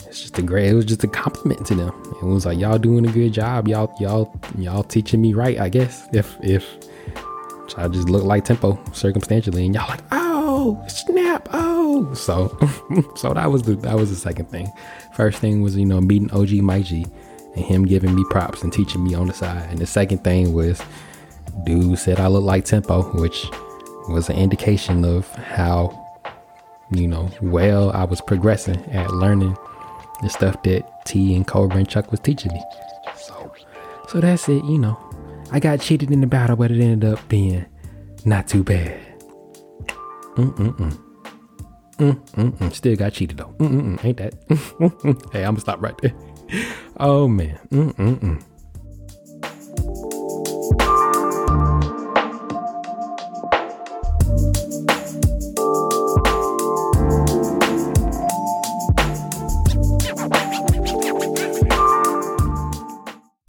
it's 0.06 0.22
just 0.22 0.40
a 0.40 0.42
great. 0.42 0.70
It 0.70 0.74
was 0.74 0.86
just 0.86 1.04
a 1.04 1.08
compliment 1.08 1.66
to 1.68 1.76
them. 1.76 1.92
It 2.22 2.26
was 2.26 2.46
like 2.46 2.58
y'all 2.58 2.78
doing 2.78 3.06
a 3.06 3.12
good 3.12 3.34
job. 3.34 3.68
Y'all, 3.68 3.94
y'all, 4.00 4.40
y'all 4.58 4.84
teaching 4.84 5.22
me 5.22 5.34
right. 5.34 5.60
I 5.60 5.68
guess 5.68 6.08
if 6.14 6.38
if 6.42 6.66
I 7.76 7.90
just 7.90 8.10
look 8.10 8.24
like 8.24 8.46
Tempo 8.46 8.82
circumstantially, 8.94 9.66
and 9.66 9.76
y'all 9.76 9.90
like, 9.90 10.02
oh 10.14 10.27
oh 10.58 10.84
snap. 10.88 11.48
Oh. 11.54 12.14
So 12.14 12.58
so 13.16 13.34
that 13.34 13.52
was 13.52 13.64
the 13.64 13.76
that 13.76 13.96
was 13.96 14.10
the 14.10 14.16
second 14.16 14.50
thing. 14.50 14.72
First 15.14 15.40
thing 15.40 15.62
was 15.62 15.76
you 15.76 15.86
know 15.86 16.02
meeting 16.02 16.32
og 16.32 16.52
mike 16.64 16.86
g 16.86 17.06
and 17.56 17.66
him 17.66 17.86
giving 17.86 18.14
me 18.16 18.24
props 18.30 18.64
and 18.64 18.74
teaching 18.74 19.04
me 19.04 19.14
on 19.14 19.28
the 19.28 19.34
side. 19.34 19.70
And 19.70 19.80
the 19.80 19.86
second 19.86 20.24
thing 20.24 20.54
was 20.54 20.82
dude 21.66 21.98
said 21.98 22.20
i 22.20 22.28
look 22.28 22.44
like 22.44 22.66
tempo 22.66 23.02
which 23.20 23.48
was 24.10 24.30
an 24.30 24.36
indication 24.36 25.04
of 25.04 25.28
how 25.36 25.90
you 26.92 27.08
know 27.08 27.30
well 27.42 27.92
i 27.92 28.04
was 28.04 28.22
progressing 28.22 28.78
at 28.92 29.10
learning 29.12 29.58
the 30.22 30.30
stuff 30.30 30.62
that 30.64 30.84
t 31.06 31.36
and 31.36 31.48
cobra 31.48 31.78
and 31.78 31.90
chuck 31.90 32.12
was 32.12 32.20
teaching 32.20 32.54
me. 32.54 32.62
So 33.16 33.52
so 34.08 34.20
that's 34.20 34.48
it 34.50 34.64
you 34.66 34.78
know. 34.78 34.98
I 35.52 35.60
got 35.60 35.80
cheated 35.80 36.12
in 36.12 36.22
the 36.22 36.28
battle 36.28 36.56
but 36.56 36.72
it 36.72 36.80
ended 36.82 37.12
up 37.12 37.28
being 37.30 37.66
not 38.26 38.48
too 38.48 38.64
bad 38.64 39.07
Mm-mm-mm. 40.38 40.96
Mm-mm-mm. 41.98 42.74
Still 42.74 42.96
got 42.96 43.14
cheated 43.14 43.38
though. 43.38 43.56
Mm-mm-mm. 43.58 44.06
Ain't 44.06 44.18
that? 44.18 44.36
hey, 45.34 45.44
I'm 45.44 45.54
gonna 45.54 45.60
stop 45.60 45.82
right 45.82 45.98
there. 46.02 46.14
Oh 47.00 47.28
man. 47.28 47.60
Mm-mm-mm. 47.72 48.42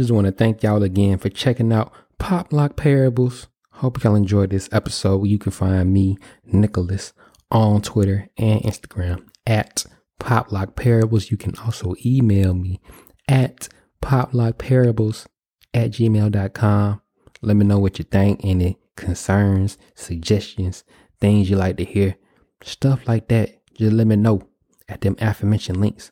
Just 0.01 0.11
want 0.11 0.27
to 0.27 0.33
thank 0.33 0.63
y'all 0.63 0.83
again 0.83 1.19
for 1.19 1.29
checking 1.29 1.73
out 1.73 1.93
Pop 2.19 2.53
Lock 2.53 2.77
Parables. 2.77 3.47
Hope 3.79 4.03
y'all 4.03 4.17
enjoyed 4.17 4.51
this 4.51 4.69
episode. 4.73 5.29
You 5.29 5.39
can 5.39 5.53
find 5.53 5.93
me, 5.93 6.19
Nicholas, 6.45 7.13
on 7.53 7.81
Twitter 7.81 8.29
and 8.37 8.61
Instagram 8.63 9.29
at 9.47 9.87
Poplock 10.19 10.75
Parables. 10.75 11.31
You 11.31 11.37
can 11.37 11.55
also 11.65 11.95
email 12.05 12.55
me 12.55 12.81
at 13.29 13.69
poplockparables 14.03 15.27
at 15.73 15.93
gmail.com. 15.93 17.03
Let 17.41 17.57
me 17.57 17.65
know 17.65 17.79
what 17.79 18.01
you 18.01 18.05
think, 18.05 18.41
any 18.43 18.81
concerns, 18.97 19.79
suggestions, 19.95 20.83
things 21.21 21.49
you 21.49 21.55
like 21.55 21.77
to 21.77 21.85
hear, 21.85 22.17
stuff 22.65 23.07
like 23.07 23.29
that. 23.29 23.61
Just 23.75 23.93
let 23.93 24.09
me 24.09 24.17
know 24.17 24.43
at 24.89 25.03
them 25.03 25.15
aforementioned 25.21 25.81
links. 25.81 26.11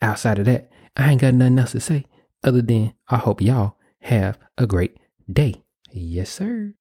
Outside 0.00 0.38
of 0.38 0.46
that, 0.46 0.70
I 0.96 1.10
ain't 1.10 1.20
got 1.20 1.34
nothing 1.34 1.58
else 1.58 1.72
to 1.72 1.80
say 1.80 2.06
other 2.42 2.62
than 2.62 2.94
I 3.10 3.18
hope 3.18 3.42
y'all 3.42 3.76
have 4.00 4.38
a 4.56 4.66
great 4.66 4.96
day. 5.30 5.62
Yes, 5.90 6.30
sir. 6.30 6.72